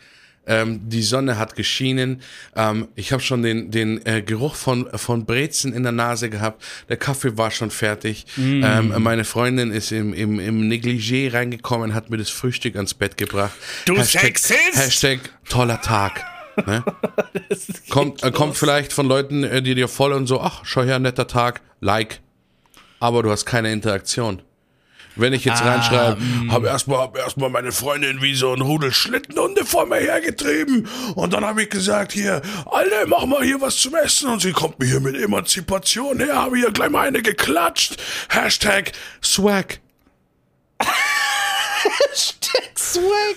[0.51, 2.23] ähm, die Sonne hat geschienen,
[2.57, 6.63] ähm, ich habe schon den, den äh, Geruch von, von Brezen in der Nase gehabt,
[6.89, 8.63] der Kaffee war schon fertig, Mm.
[8.65, 13.17] ähm, meine Freundin ist im, im, im Negligé reingekommen, hat mir das Frühstück ans Bett
[13.17, 13.53] gebracht.
[13.85, 14.75] Du Sexist!
[14.75, 16.25] Hashtag toller Tag.
[16.67, 16.85] Ne?
[17.91, 20.99] kommt, äh, kommt vielleicht von Leuten, äh, die dir folgen und so, ach, schau her,
[20.99, 22.21] netter Tag, like.
[22.99, 24.43] Aber du hast keine Interaktion.
[25.17, 28.93] Wenn ich jetzt reinschreibe, hab erstmal hab erst mal meine Freundin wie so ein Rudel
[28.93, 33.77] Schlittenhunde vor mir hergetrieben und dann habe ich gesagt, hier, Alter, mach mal hier was
[33.77, 37.23] zum Essen und sie kommt mir hier mit Emanzipation her, habe hier gleich mal eine
[37.23, 37.97] geklatscht.
[38.29, 38.93] Hashtag
[39.23, 39.81] Swag.
[42.77, 43.37] Swag.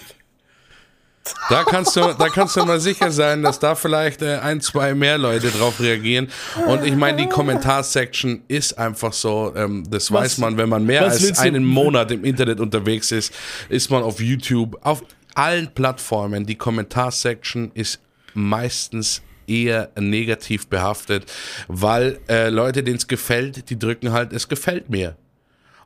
[1.49, 4.93] Da kannst du, da kannst du mal sicher sein, dass da vielleicht äh, ein, zwei
[4.93, 6.27] mehr Leute drauf reagieren.
[6.67, 10.85] Und ich meine, die Kommentarsection ist einfach so, ähm, das Was- weiß man, wenn man
[10.85, 13.33] mehr als einen Monat im Internet unterwegs ist,
[13.69, 15.01] ist man auf YouTube, auf
[15.35, 16.45] allen Plattformen.
[16.45, 17.99] Die Kommentarsection ist
[18.33, 21.31] meistens eher negativ behaftet,
[21.67, 25.15] weil äh, Leute, denen es gefällt, die drücken halt, es gefällt mir.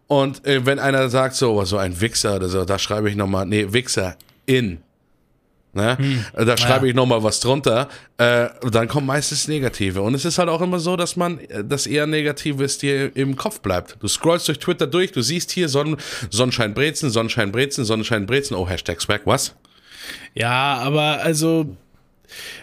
[0.08, 3.16] Und äh, wenn einer sagt so, oh, so ein Wichser oder so, da schreibe ich
[3.16, 4.16] nochmal, nee, Wichser
[4.46, 4.80] in.
[5.78, 5.98] Ne?
[6.34, 7.88] Da schreibe ich nochmal was drunter.
[8.18, 10.02] Äh, dann kommen meistens Negative.
[10.02, 13.36] Und es ist halt auch immer so, dass man, äh, das eher Negatives dir im
[13.36, 13.96] Kopf bleibt.
[14.00, 15.98] Du scrollst durch Twitter durch, du siehst hier Sonnen,
[16.32, 19.56] Sonnenschein Brezen, Sonnenschein Brezen, Sonnenschein Brezen, oh, Hashtag Swag, was?
[20.34, 21.78] Ja, aber also.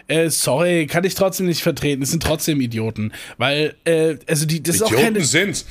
[0.09, 2.03] Äh, sorry, kann ich trotzdem nicht vertreten.
[2.03, 3.13] Es sind trotzdem Idioten.
[3.39, 5.25] Weil, äh, also die, das ist auch keine.
[5.25, 5.65] sind's.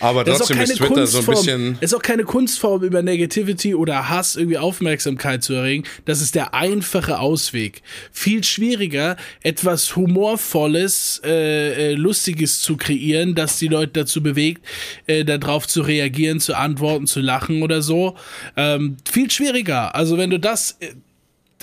[0.00, 1.58] Aber Das ist auch trotzdem keine ist Twitter so ein Kunstform.
[1.60, 1.78] bisschen.
[1.80, 5.84] ist auch keine Kunstform, über Negativity oder Hass irgendwie Aufmerksamkeit zu erregen.
[6.04, 7.82] Das ist der einfache Ausweg.
[8.12, 14.64] Viel schwieriger, etwas Humorvolles, äh, äh, Lustiges zu kreieren, das die Leute dazu bewegt,
[15.06, 18.16] äh, darauf zu reagieren, zu antworten, zu lachen oder so.
[18.56, 19.94] Ähm, viel schwieriger.
[19.94, 20.88] Also wenn du das äh,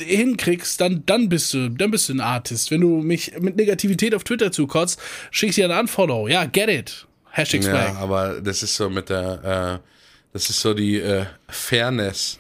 [0.04, 2.72] hinkriegst, dann, dann bist du, dann bist du ein Artist.
[2.72, 5.00] Wenn du mich mit Negativität auf Twitter zukotzt,
[5.32, 6.28] schickst dir ein Unfollow.
[6.28, 7.08] Ja, get it.
[7.32, 7.96] Hashtag Ja, Swag.
[7.98, 9.88] aber das ist so mit der, äh,
[10.34, 12.40] das ist so die äh, Fairness,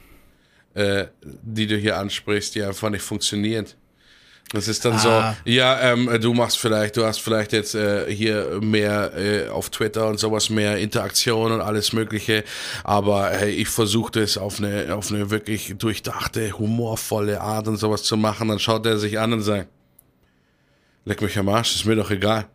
[0.73, 3.75] äh, die du hier ansprichst, die einfach nicht funktioniert.
[4.53, 4.97] Das ist dann Ah.
[5.45, 9.69] so, ja, ähm, du machst vielleicht, du hast vielleicht jetzt äh, hier mehr äh, auf
[9.69, 12.43] Twitter und sowas, mehr Interaktion und alles Mögliche,
[12.83, 18.03] aber hey, ich versuche das auf eine, auf eine wirklich durchdachte, humorvolle Art und sowas
[18.03, 18.49] zu machen.
[18.49, 19.69] Dann schaut er sich an und sagt,
[21.05, 22.45] leck mich am Arsch, ist mir doch egal.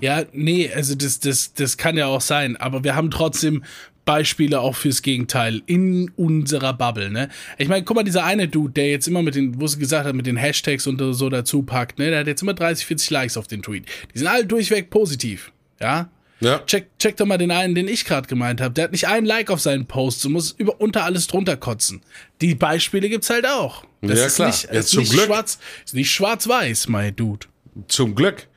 [0.00, 3.64] Ja, nee, also das, das, das kann ja auch sein, aber wir haben trotzdem
[4.04, 7.30] Beispiele auch fürs Gegenteil in unserer Bubble, ne?
[7.56, 10.06] Ich meine, guck mal, dieser eine Dude, der jetzt immer mit den, wo sie gesagt
[10.06, 12.10] hat, mit den Hashtags und so dazu packt, ne?
[12.10, 13.86] Der hat jetzt immer 30, 40 Likes auf den Tweet.
[14.14, 16.10] Die sind alle durchweg positiv, ja?
[16.40, 16.58] Ja.
[16.66, 18.74] Check, check doch mal den einen, den ich gerade gemeint habe.
[18.74, 22.02] Der hat nicht einen Like auf seinen Posts und muss über unter alles drunter kotzen.
[22.42, 23.84] Die Beispiele gibt's halt auch.
[24.02, 24.48] Das Ja, ist klar.
[24.48, 25.24] nicht, Ja, ist zum nicht Glück.
[25.24, 27.46] schwarz, ist nicht schwarz-weiß, mein Dude.
[27.88, 28.48] Zum Glück.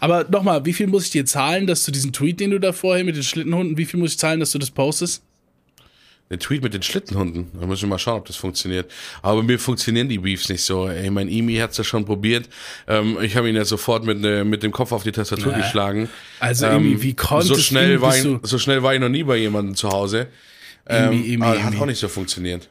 [0.00, 2.72] Aber nochmal, wie viel muss ich dir zahlen, dass du diesen Tweet, den du da
[2.72, 5.22] vorher mit den Schlittenhunden, wie viel muss ich zahlen, dass du das postest?
[6.28, 7.46] Der Tweet mit den Schlittenhunden.
[7.60, 8.90] Da müssen wir mal schauen, ob das funktioniert.
[9.22, 10.88] Aber mir funktionieren die Beefs nicht so.
[10.88, 12.48] Ey, mein Imi hat's ja schon probiert.
[12.88, 15.58] Ähm, ich habe ihn ja sofort mit, ne, mit dem Kopf auf die Tastatur Ja.
[15.58, 16.08] geschlagen.
[16.40, 19.22] Also, Ähm, Imi, wie konntest so schnell war ich, So schnell war ich noch nie
[19.22, 20.26] bei jemandem zu Hause.
[20.88, 21.82] Ähm, Imi, Imi, aber hat Imi.
[21.82, 22.68] auch nicht so funktioniert.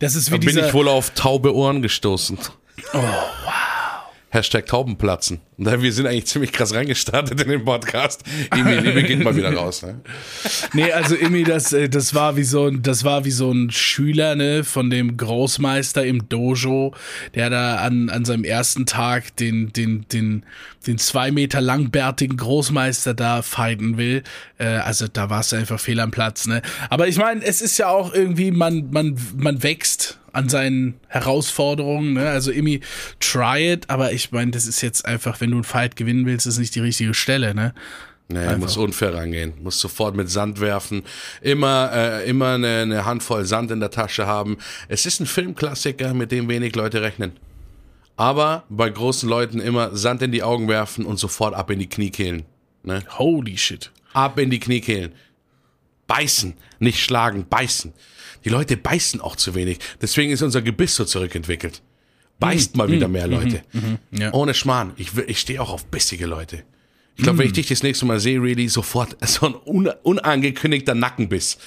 [0.00, 2.36] Das ist wie Da bin ich wohl auf taube Ohren gestoßen.
[2.92, 3.02] Oh, wow.
[4.28, 5.40] Hashtag Taubenplatzen.
[5.58, 8.22] Und wir sind eigentlich ziemlich krass reingestartet in den Podcast.
[8.56, 9.82] Imi, Imi geht mal wieder raus.
[9.82, 10.00] Ne?
[10.72, 13.72] Nee, also Imi, das, äh, das war wie so ein, das war wie so ein
[13.72, 16.94] Schüler, ne, von dem Großmeister im Dojo,
[17.34, 20.44] der da an, an seinem ersten Tag den, den, den,
[20.86, 24.22] den zwei Meter langbärtigen Großmeister da fighten will.
[24.58, 26.62] Äh, also da war es einfach fehl am Platz, ne.
[26.88, 32.12] Aber ich meine, es ist ja auch irgendwie, man, man, man wächst an seinen Herausforderungen,
[32.14, 32.28] ne?
[32.28, 32.80] Also Imi,
[33.18, 36.46] try it, aber ich meine, das ist jetzt einfach, wenn du einen Fight gewinnen willst,
[36.46, 37.74] ist nicht die richtige Stelle, ne?
[38.30, 39.54] Nee, muss unfair rangehen.
[39.62, 41.02] Muss sofort mit Sand werfen.
[41.40, 44.58] Immer, äh, immer eine, eine Handvoll Sand in der Tasche haben.
[44.88, 47.32] Es ist ein Filmklassiker, mit dem wenig Leute rechnen.
[48.16, 51.88] Aber bei großen Leuten immer Sand in die Augen werfen und sofort ab in die
[51.88, 52.44] Kniekehlen.
[52.82, 53.02] Ne?
[53.16, 53.90] Holy shit.
[54.12, 55.12] Ab in die Kniekehlen.
[56.06, 57.94] Beißen, nicht schlagen, beißen.
[58.44, 59.78] Die Leute beißen auch zu wenig.
[60.02, 61.82] Deswegen ist unser Gebiss so zurückentwickelt.
[62.38, 63.62] Beißt mal wieder mehr Leute.
[64.12, 64.32] ja.
[64.32, 64.92] Ohne Schmarrn.
[64.96, 66.62] Ich, ich stehe auch auf bissige Leute.
[67.18, 70.94] Ich glaube, wenn ich dich das nächste Mal sehe, really, sofort so ein un, unangekündigter
[70.94, 71.58] Nackenbiss.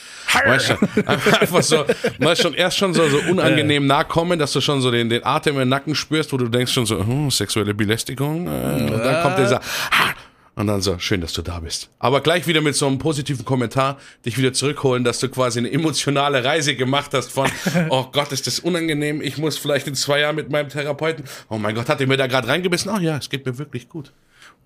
[0.46, 1.84] Weißt du, einfach so,
[2.20, 5.26] weißt schon, erst schon so, so unangenehm nah kommen, dass du schon so den, den
[5.26, 8.48] Atem im Nacken spürst, wo du denkst schon so, hm, sexuelle Belästigung.
[8.48, 10.14] Äh, und dann kommt dieser, ha,
[10.56, 11.90] und dann so, schön, dass du da bist.
[12.00, 15.72] Aber gleich wieder mit so einem positiven Kommentar dich wieder zurückholen, dass du quasi eine
[15.72, 17.50] emotionale Reise gemacht hast von,
[17.90, 21.58] oh Gott, ist das unangenehm, ich muss vielleicht in zwei Jahren mit meinem Therapeuten, oh
[21.58, 22.92] mein Gott, hat er mir da gerade reingebissen?
[22.92, 24.12] Ach ja, es geht mir wirklich gut.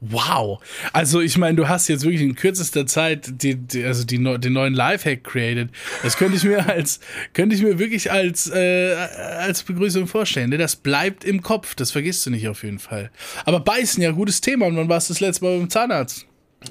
[0.01, 0.59] Wow.
[0.93, 4.53] Also ich meine, du hast jetzt wirklich in kürzester Zeit die, die, also die, den
[4.53, 5.69] neuen Lifehack created.
[6.03, 6.99] Das könnte ich mir als
[7.33, 10.49] könnte ich mir wirklich als äh, als Begrüßung vorstellen.
[10.49, 10.57] Ne?
[10.57, 11.75] Das bleibt im Kopf.
[11.75, 13.09] Das vergisst du nicht auf jeden Fall.
[13.45, 14.67] Aber beißen ja gutes Thema.
[14.67, 16.25] Und wann warst du das letzte Mal beim Zahnarzt?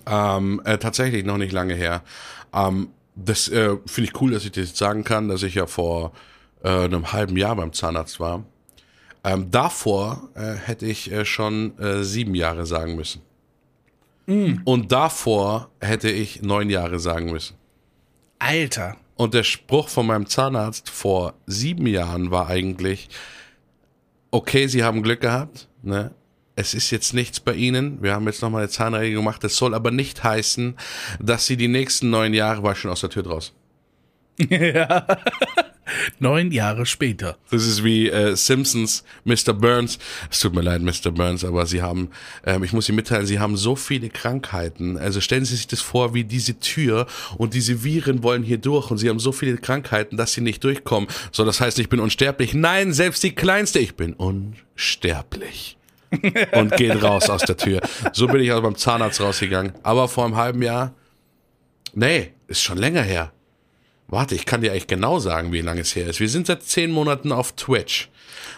[0.07, 2.03] Ähm, äh, tatsächlich noch nicht lange her.
[2.53, 5.66] Ähm, das äh, finde ich cool, dass ich das jetzt sagen kann, dass ich ja
[5.66, 6.12] vor
[6.62, 8.45] äh, einem halben Jahr beim Zahnarzt war.
[9.25, 13.22] Ähm, davor äh, hätte ich äh, schon äh, sieben Jahre sagen müssen.
[14.27, 17.57] Und davor hätte ich neun Jahre sagen müssen.
[18.39, 18.97] Alter.
[19.16, 23.09] Und der Spruch von meinem Zahnarzt vor sieben Jahren war eigentlich,
[24.31, 26.12] okay, Sie haben Glück gehabt, ne?
[26.57, 28.01] Es ist jetzt nichts bei Ihnen.
[28.01, 29.43] Wir haben jetzt nochmal eine Zahnreinigung gemacht.
[29.43, 30.77] Das soll aber nicht heißen,
[31.18, 33.53] dass Sie die nächsten neun Jahre, war schon aus der Tür draus.
[36.18, 37.36] Neun Jahre später.
[37.50, 39.52] Das ist wie äh, Simpsons, Mr.
[39.52, 39.98] Burns.
[40.30, 41.11] Es tut mir leid, Mr.
[41.11, 42.11] Burns, aber Sie haben,
[42.44, 44.98] ähm, ich muss Ihnen mitteilen, Sie haben so viele Krankheiten.
[44.98, 47.07] Also stellen Sie sich das vor, wie diese Tür
[47.38, 50.62] und diese Viren wollen hier durch und Sie haben so viele Krankheiten, dass Sie nicht
[50.64, 51.09] durchkommen.
[51.32, 52.55] So, das heißt, ich bin unsterblich.
[52.55, 55.76] Nein, selbst die kleinste, ich bin unsterblich.
[56.52, 57.80] und geht raus aus der Tür.
[58.12, 59.72] So bin ich also beim Zahnarzt rausgegangen.
[59.82, 60.94] Aber vor einem halben Jahr,
[61.94, 63.32] nee, ist schon länger her.
[64.07, 66.20] Warte, ich kann dir eigentlich genau sagen, wie lange es her ist.
[66.20, 68.11] Wir sind seit zehn Monaten auf Twitch.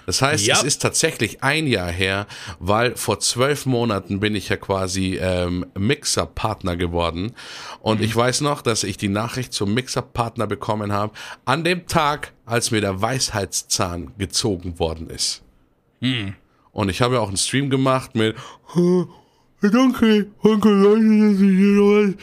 [0.06, 0.56] Das heißt, Ja.
[0.56, 2.26] es ist tatsächlich ein Jahr her,
[2.58, 7.32] weil vor zwölf Monaten bin ich ja quasi ähm, Mixer-Partner geworden.
[7.80, 11.12] Und ich weiß noch, dass ich die Nachricht zum Mixer-Partner bekommen habe,
[11.44, 15.42] an dem Tag, als mir der Weisheitszahn gezogen worden ist.
[16.72, 18.36] Und ich habe ja auch einen Stream gemacht mit
[18.76, 19.06] "Oh,
[19.62, 22.14] Danke, danke Leute, dass ich hier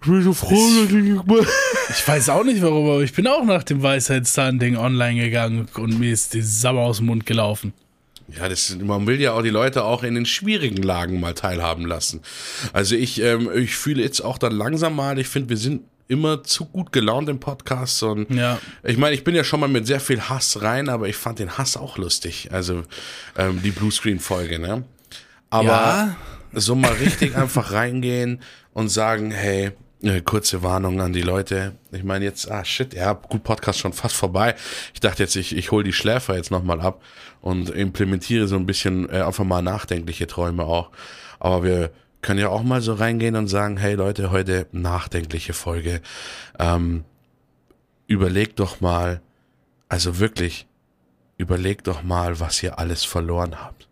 [0.00, 3.44] ich bin so froh, dass ich Ich weiß auch nicht warum, aber ich bin auch
[3.44, 7.72] nach dem Weisheitszahn-Ding online gegangen und mir ist die Sabber aus dem Mund gelaufen.
[8.36, 11.86] Ja, das, man will ja auch die Leute auch in den schwierigen Lagen mal teilhaben
[11.86, 12.20] lassen.
[12.74, 16.42] Also ich, ähm, ich fühle jetzt auch dann langsam mal, ich finde, wir sind immer
[16.44, 18.58] zu gut gelaunt im Podcast und Ja.
[18.84, 21.38] ich meine, ich bin ja schon mal mit sehr viel Hass rein, aber ich fand
[21.38, 22.48] den Hass auch lustig.
[22.52, 22.82] Also
[23.36, 24.84] ähm, die Bluescreen-Folge, ne?
[25.50, 26.16] Aber Ja.
[26.52, 28.40] so mal richtig einfach reingehen
[28.74, 29.72] und sagen, hey,
[30.24, 31.74] kurze Warnung an die Leute.
[31.90, 34.54] Ich meine jetzt, ah shit, ja, gut, Podcast schon fast vorbei.
[34.94, 37.02] Ich dachte jetzt, ich, ich hole die Schläfer jetzt nochmal ab
[37.40, 40.90] und implementiere so ein bisschen äh, einfach mal nachdenkliche Träume auch.
[41.40, 41.90] Aber wir
[42.22, 46.00] können ja auch mal so reingehen und sagen, hey Leute, heute nachdenkliche Folge.
[46.58, 47.04] Ähm,
[48.06, 49.20] überlegt doch mal,
[49.88, 50.66] also wirklich,
[51.36, 53.87] überlegt doch mal, was ihr alles verloren habt.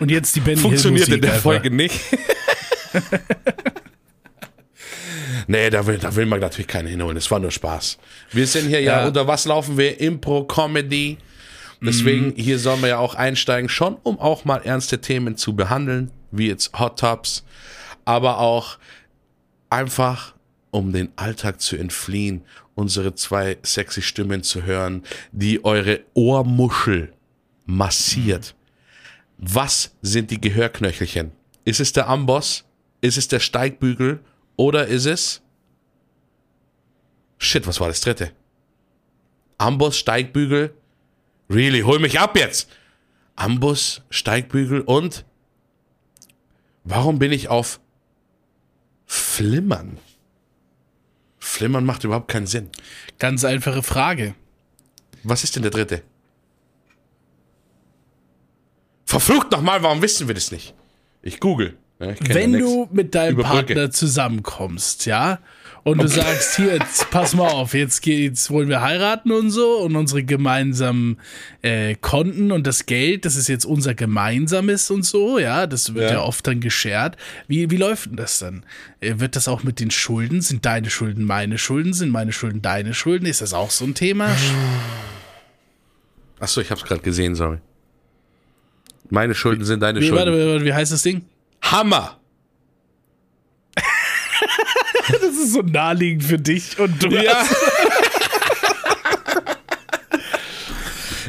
[0.00, 2.00] Und jetzt die Benny Funktioniert in der Musik Folge nicht.
[5.46, 7.16] nee, da will, da will man natürlich keinen hinholen.
[7.16, 7.98] Es war nur Spaß.
[8.32, 9.06] Wir sind hier ja, Ja.
[9.06, 10.00] unter was laufen wir?
[10.00, 11.18] Impro-Comedy.
[11.80, 12.34] Deswegen, Mhm.
[12.36, 16.48] hier sollen wir ja auch einsteigen, schon um auch mal ernste Themen zu behandeln, wie
[16.48, 17.44] jetzt Hot Tops,
[18.06, 18.78] aber auch
[19.68, 20.34] einfach,
[20.70, 22.42] um den Alltag zu entfliehen,
[22.74, 27.12] unsere zwei sexy Stimmen zu hören, die eure Ohrmuschel
[27.66, 28.54] massiert.
[29.46, 31.32] Was sind die Gehörknöchelchen?
[31.66, 32.64] Ist es der Amboss?
[33.02, 34.24] Ist es der Steigbügel?
[34.56, 35.42] Oder ist es.
[37.36, 38.32] Shit, was war das dritte?
[39.58, 40.74] Amboss, Steigbügel.
[41.50, 42.70] Really, hol mich ab jetzt!
[43.36, 45.26] Amboss, Steigbügel und.
[46.84, 47.80] Warum bin ich auf
[49.04, 49.98] Flimmern?
[51.38, 52.70] Flimmern macht überhaupt keinen Sinn.
[53.18, 54.34] Ganz einfache Frage.
[55.22, 56.02] Was ist denn der dritte?
[59.20, 60.74] Verflucht nochmal, warum wissen wir das nicht?
[61.22, 61.76] Ich google.
[62.00, 62.64] Ja, ich Wenn nix.
[62.64, 63.74] du mit deinem Überbrücke.
[63.74, 65.38] Partner zusammenkommst, ja,
[65.84, 69.50] und du sagst, hier, jetzt, pass mal auf, jetzt, ge- jetzt wollen wir heiraten und
[69.50, 71.18] so und unsere gemeinsamen
[71.62, 76.10] äh, Konten und das Geld, das ist jetzt unser gemeinsames und so, ja, das wird
[76.10, 76.22] ja, Ja.
[76.22, 77.16] oft dann geshared.
[77.48, 78.64] Wie, wie läuft denn das dann?
[79.00, 80.40] Äh, wird das auch mit den Schulden?
[80.40, 81.92] Sind deine Schulden meine Schulden?
[81.92, 83.26] Sind meine Schulden deine Schulden?
[83.26, 84.34] Ist das auch so ein Thema?
[86.40, 87.58] Achso, ich hab's gerade gesehen, sorry.
[89.10, 90.32] Meine Schulden sind deine Wie, Schulden.
[90.32, 91.24] warte, warte, wie heißt das Ding?
[91.62, 92.18] Hammer!
[95.06, 97.44] Das ist so naheliegend für dich und du Ja.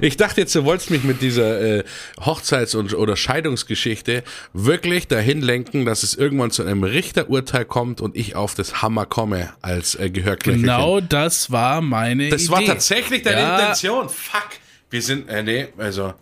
[0.02, 1.84] Ich dachte jetzt, du wolltest mich mit dieser äh,
[2.20, 4.24] Hochzeits- und, oder Scheidungsgeschichte
[4.54, 9.06] wirklich dahin lenken, dass es irgendwann zu einem Richterurteil kommt und ich auf das Hammer
[9.06, 10.10] komme als äh.
[10.10, 12.52] Genau das war meine Das Idee.
[12.52, 13.60] war tatsächlich deine Ja.
[13.60, 14.10] Intention.
[14.10, 14.50] Fuck.
[14.90, 16.14] Wir sind, äh, nee, also,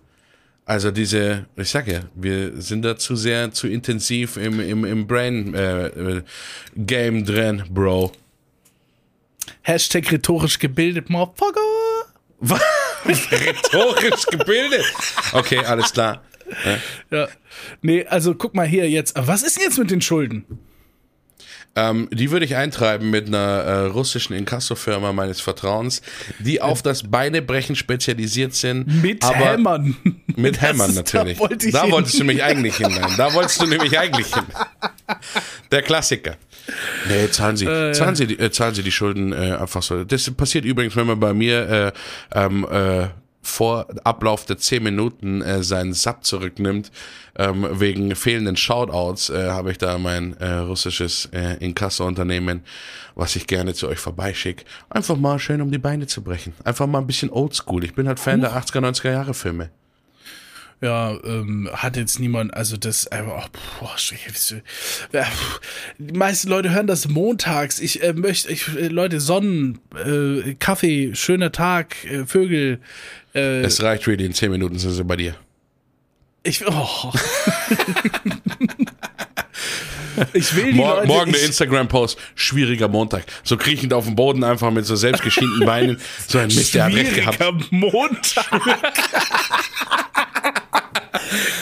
[0.66, 5.07] also diese, ich sag ja, wir sind da zu sehr, zu intensiv im, im, im
[5.07, 6.24] Brain äh, äh,
[6.76, 8.11] Game drin, Bro.
[9.61, 11.59] Hashtag rhetorisch gebildet, Motherfucker.
[12.39, 12.61] Was?
[13.05, 14.86] Rhetorisch gebildet.
[15.34, 16.24] Okay, alles klar.
[17.09, 17.28] Ja.
[17.82, 19.14] Nee, also guck mal hier jetzt.
[19.16, 20.45] Was ist denn jetzt mit den Schulden?
[21.76, 26.03] Ähm, die würde ich eintreiben mit einer äh, russischen Inkassofirma meines Vertrauens,
[26.39, 29.01] die auf das Beinebrechen spezialisiert sind.
[29.01, 29.95] Mit Hämmern.
[30.36, 31.38] Mit Hämmern natürlich.
[31.38, 31.91] Da, wollte ich da hin.
[31.91, 32.89] wolltest du mich eigentlich hin.
[32.91, 34.43] Nein, da wolltest du nämlich eigentlich hin.
[35.71, 36.36] Der Klassiker.
[37.09, 40.03] Nee, zahlen Sie, Äh, zahlen, Sie die, äh, zahlen Sie die Schulden äh, einfach so.
[40.03, 41.93] Das passiert übrigens, wenn man bei mir
[42.34, 43.07] äh, ähm, äh,
[43.43, 46.91] vor Ablauf der 10 Minuten äh, seinen Sub zurücknimmt,
[47.37, 52.63] ähm, wegen fehlenden Shoutouts, äh, habe ich da mein äh, russisches äh, Inkasso-Unternehmen,
[53.15, 54.63] was ich gerne zu euch vorbeischicke.
[54.89, 56.53] Einfach mal schön um die Beine zu brechen.
[56.63, 57.83] Einfach mal ein bisschen oldschool.
[57.83, 59.69] Ich bin halt Fan der 80er, 90er Jahre Filme.
[60.82, 63.41] Ja, ähm, hat jetzt niemand, also das, äh, oh,
[63.80, 63.95] boah,
[65.97, 67.80] die meisten Leute hören das montags.
[67.80, 72.80] Ich äh, möchte, ich, äh, Leute, Sonnen, äh, Kaffee, schöner Tag, äh, Vögel.
[73.34, 75.36] Äh, Es reicht really, in 10 Minuten sind sie bei dir.
[76.43, 77.13] ich, oh.
[80.34, 83.24] ich will die Mor Leute, morgen der Instagram-Post, schwieriger Montag.
[83.43, 85.99] So kriechend auf dem Boden, einfach mit so selbstgeschienten Beinen.
[86.28, 87.38] So ein Mist, der hat recht gehabt.
[87.38, 88.45] schwieriger Montag.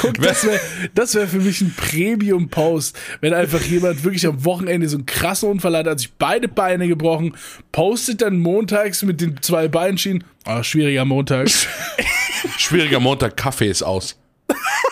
[0.01, 0.59] Guck, das wäre
[0.93, 5.49] das wär für mich ein Premium-Post, wenn einfach jemand wirklich am Wochenende so einen krassen
[5.49, 7.35] Unfall hat, hat sich beide Beine gebrochen,
[7.71, 11.49] postet dann montags mit den zwei Beinschienen, ah, schwieriger Montag.
[12.57, 14.17] Schwieriger Montag, Kaffee ist aus.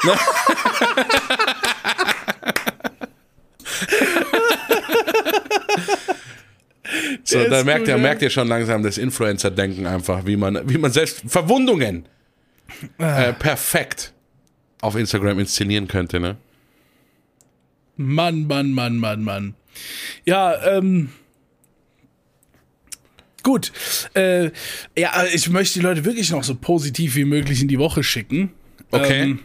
[7.24, 10.92] so, da merkt ihr, merkt ihr schon langsam das Influencer-Denken einfach, wie man, wie man
[10.92, 12.08] selbst Verwundungen
[12.98, 14.14] äh, perfekt
[14.82, 16.38] auf Instagram inszenieren könnte, ne?
[17.98, 19.56] Mann, Mann, Mann, Mann, Mann.
[20.26, 21.10] Ja, ähm.
[23.44, 23.72] Gut.
[24.14, 24.52] Äh,
[24.98, 28.52] ja, ich möchte die Leute wirklich noch so positiv wie möglich in die Woche schicken.
[28.92, 29.22] Okay.
[29.22, 29.40] Ähm,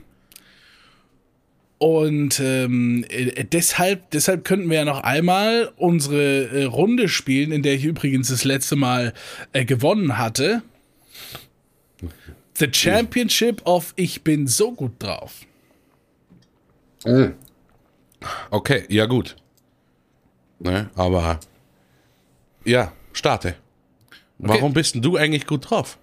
[1.78, 7.62] und ähm, äh, deshalb, deshalb könnten wir ja noch einmal unsere äh, Runde spielen, in
[7.62, 9.12] der ich übrigens das letzte Mal
[9.53, 10.62] äh, gewonnen hatte.
[12.57, 15.40] The Championship of Ich bin so gut drauf.
[18.50, 19.36] Okay, ja gut.
[20.61, 21.40] Ne, aber
[22.64, 23.57] ja, starte.
[24.38, 25.98] Warum bist denn du eigentlich gut drauf?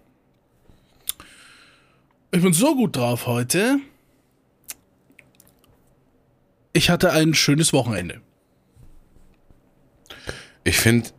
[2.32, 3.80] Ich bin so gut drauf heute.
[6.74, 8.22] Ich hatte ein schönes Wochenende.
[10.64, 11.10] Ich finde,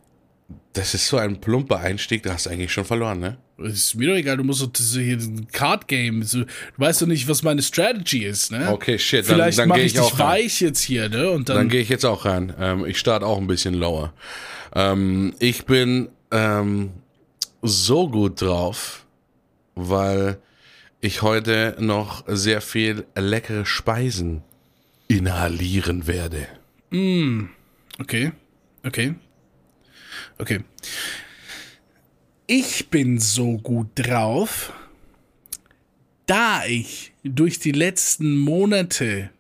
[0.73, 3.39] das ist so ein plumper Einstieg, da hast du eigentlich schon verloren, ne?
[3.59, 6.23] Ist mir doch egal, du musst doch das hier ein Card Game.
[6.23, 6.47] So, du
[6.77, 8.71] weißt doch nicht, was meine Strategy ist, ne?
[8.73, 10.29] Okay, shit, dann, Vielleicht dann mache gehe ich ich auch rein.
[10.29, 11.31] weich jetzt hier, ne?
[11.31, 12.53] Und dann, Dann gehe ich jetzt auch rein.
[12.59, 14.13] Ähm, ich starte auch ein bisschen lower.
[14.75, 16.91] Ähm, ich bin ähm,
[17.61, 19.05] so gut drauf,
[19.75, 20.39] weil
[21.01, 24.43] ich heute noch sehr viel leckere Speisen
[25.09, 26.47] inhalieren werde.
[28.01, 28.33] Okay,
[28.85, 29.15] okay,
[30.39, 30.61] okay.
[32.47, 34.73] Ich bin so gut drauf,
[36.27, 39.31] da ich durch die letzten Monate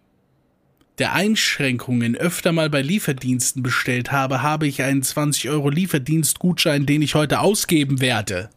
[0.98, 7.02] der Einschränkungen öfter mal bei Lieferdiensten bestellt habe, habe ich einen 20 Euro Lieferdienstgutschein, den
[7.02, 8.50] ich heute ausgeben werde.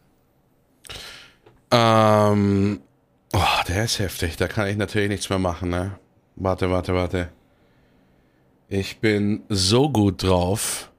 [1.71, 2.81] Ähm,
[3.33, 4.37] oh, der ist heftig.
[4.37, 5.97] Da kann ich natürlich nichts mehr machen, ne?
[6.35, 7.29] Warte, warte, warte.
[8.67, 10.91] Ich bin so gut drauf,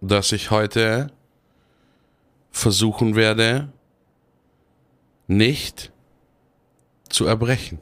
[0.00, 1.10] dass ich heute
[2.56, 3.68] versuchen werde,
[5.26, 5.92] nicht
[7.10, 7.78] zu erbrechen.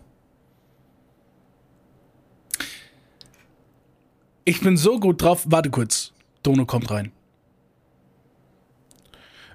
[4.45, 5.45] Ich bin so gut drauf.
[5.47, 6.12] Warte kurz.
[6.43, 7.12] Dono kommt rein.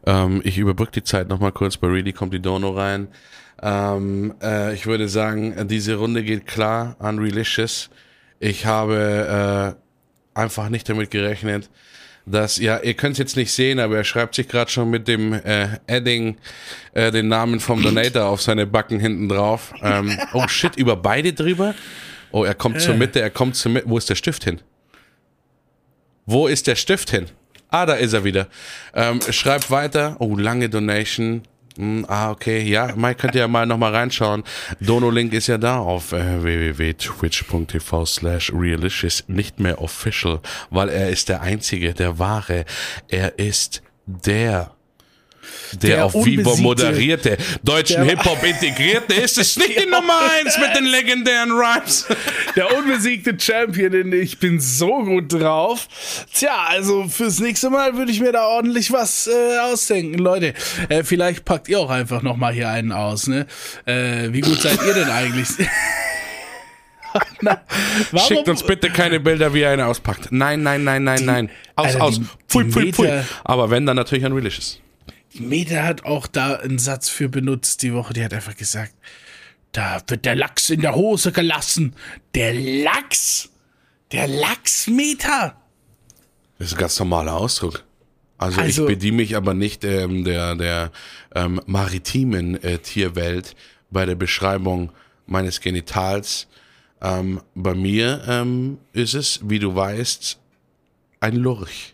[0.06, 1.76] Ähm, ich überbrücke die Zeit nochmal kurz.
[1.76, 3.10] Bei Really kommt die Dono rein.
[3.62, 7.90] Ähm, äh, ich würde sagen, diese Runde geht klar an Relicious.
[8.40, 9.76] Ich habe
[10.36, 11.70] äh, einfach nicht damit gerechnet,
[12.32, 15.08] dass, ja, ihr könnt es jetzt nicht sehen, aber er schreibt sich gerade schon mit
[15.08, 16.38] dem äh, Adding
[16.94, 19.74] äh, den Namen vom Donator auf seine Backen hinten drauf.
[19.82, 21.74] Ähm, oh shit, über beide drüber?
[22.32, 23.90] Oh, er kommt zur Mitte, er kommt zur Mitte.
[23.90, 24.62] Wo ist der Stift hin?
[26.26, 27.26] Wo ist der Stift hin?
[27.70, 28.48] Ah, da ist er wieder.
[28.94, 30.16] Ähm, schreibt weiter.
[30.20, 31.44] Oh, lange Donation.
[31.78, 32.62] Hm, ah, okay.
[32.62, 34.44] Ja, Mike könnt ihr ja mal nochmal reinschauen.
[34.80, 39.24] Dono-Link ist ja da auf äh, www.twitch.tv slash realicious.
[39.28, 40.40] Nicht mehr official,
[40.70, 42.66] weil er ist der Einzige, der Wahre.
[43.08, 44.72] Er ist der
[45.74, 50.76] der, Der auf Vivo moderierte, deutschen Hip-Hop integrierte ist es nicht die Nummer eins mit
[50.76, 52.06] den legendären Rhymes.
[52.56, 55.88] Der unbesiegte Champion, denn ich bin so gut drauf.
[56.34, 60.18] Tja, also fürs nächste Mal würde ich mir da ordentlich was äh, ausdenken.
[60.18, 60.54] Leute,
[60.89, 63.45] äh, vielleicht packt ihr auch einfach nochmal hier einen aus, ne?
[63.86, 65.50] Äh, wie gut seid ihr denn eigentlich?
[67.41, 67.62] Na,
[68.12, 70.32] warum, Schickt uns bitte keine Bilder, wie er eine auspackt.
[70.32, 71.50] Nein, nein, nein, nein, nein.
[71.76, 72.20] Aus, Alter, aus.
[72.20, 73.10] die- Pfui, die pfui, pfui.
[73.43, 74.34] Aber wenn, dann natürlich ein
[75.34, 75.50] Relicious.
[75.50, 78.14] Meta hat auch da einen Satz für benutzt die Woche.
[78.14, 78.94] Die hat einfach gesagt,
[79.72, 81.96] da wird der Lachs in der Hose gelassen.
[82.36, 83.50] Der Lachs?
[84.12, 85.56] Der Lachsmeter?
[86.58, 87.84] Das ist ein ganz normaler Ausdruck.
[88.38, 90.92] Also, Also- ich bediene mich aber nicht ähm, der, der
[91.36, 93.56] ähm, maritimen äh, Tierwelt
[93.92, 94.92] bei der Beschreibung
[95.28, 96.48] meines Genitals.
[97.02, 100.40] Ähm, bei mir ähm, ist es, wie du weißt,
[101.20, 101.94] ein Lurch.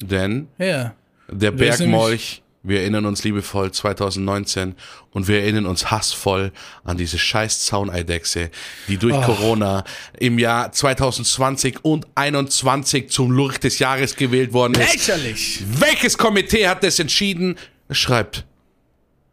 [0.00, 0.94] Denn Ja.
[1.30, 4.74] Der Bergmolch, wir erinnern uns liebevoll 2019
[5.10, 6.52] und wir erinnern uns hassvoll
[6.84, 8.50] an diese scheiß Zauneidechse,
[8.88, 9.84] die durch Corona
[10.18, 14.92] im Jahr 2020 und 21 zum Lurch des Jahres gewählt worden ist.
[14.92, 15.62] Lächerlich.
[15.78, 17.56] Welches Komitee hat das entschieden?
[17.90, 18.44] Schreibt.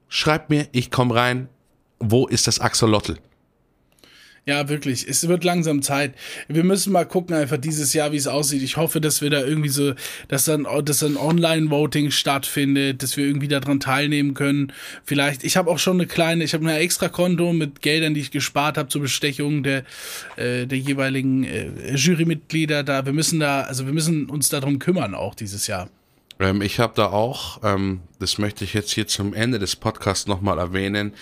[0.08, 1.50] Schreibt mir, ich komme rein.
[2.00, 3.18] Wo ist das Axolotl?
[4.48, 5.08] Ja, wirklich.
[5.08, 6.14] Es wird langsam Zeit.
[6.48, 8.62] Wir müssen mal gucken, einfach dieses Jahr, wie es aussieht.
[8.62, 9.94] Ich hoffe, dass wir da irgendwie so,
[10.28, 14.72] dass dann, dass dann Online-Voting stattfindet, dass wir irgendwie daran teilnehmen können.
[15.04, 18.22] Vielleicht, ich habe auch schon eine kleine, ich habe ein extra Konto mit Geldern, die
[18.22, 19.84] ich gespart habe zur Bestechung der,
[20.36, 23.04] äh, der jeweiligen äh, Jurymitglieder da.
[23.04, 25.90] Wir müssen da, also wir müssen uns darum kümmern auch dieses Jahr.
[26.40, 30.28] Ähm, ich habe da auch, ähm, das möchte ich jetzt hier zum Ende des Podcasts
[30.28, 31.14] nochmal erwähnen,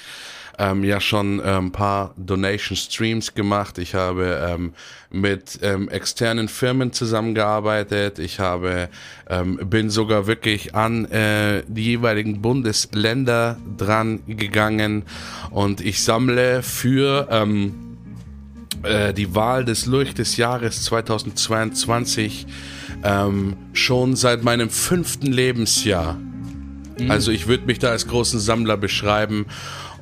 [0.60, 3.78] ähm, ja schon ein paar Donation Streams gemacht.
[3.78, 4.74] Ich habe ähm,
[5.10, 8.20] mit ähm, externen Firmen zusammengearbeitet.
[8.20, 8.90] Ich habe
[9.30, 15.04] ähm, bin sogar wirklich an äh, die jeweiligen Bundesländer dran gegangen
[15.52, 17.98] und ich sammle für ähm,
[18.84, 22.46] äh, die Wahl des Lurch des Jahres 2022
[23.04, 26.18] ähm, schon seit meinem fünften Lebensjahr.
[27.08, 29.48] Also ich würde mich da als großen Sammler beschreiben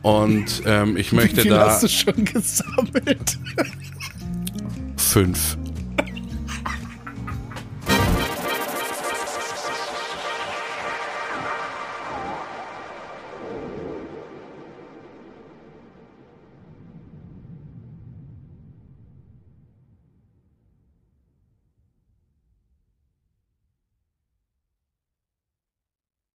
[0.01, 3.37] und ähm, ich möchte Wie viel da hast du schon gesammelt?
[4.97, 5.57] fünf.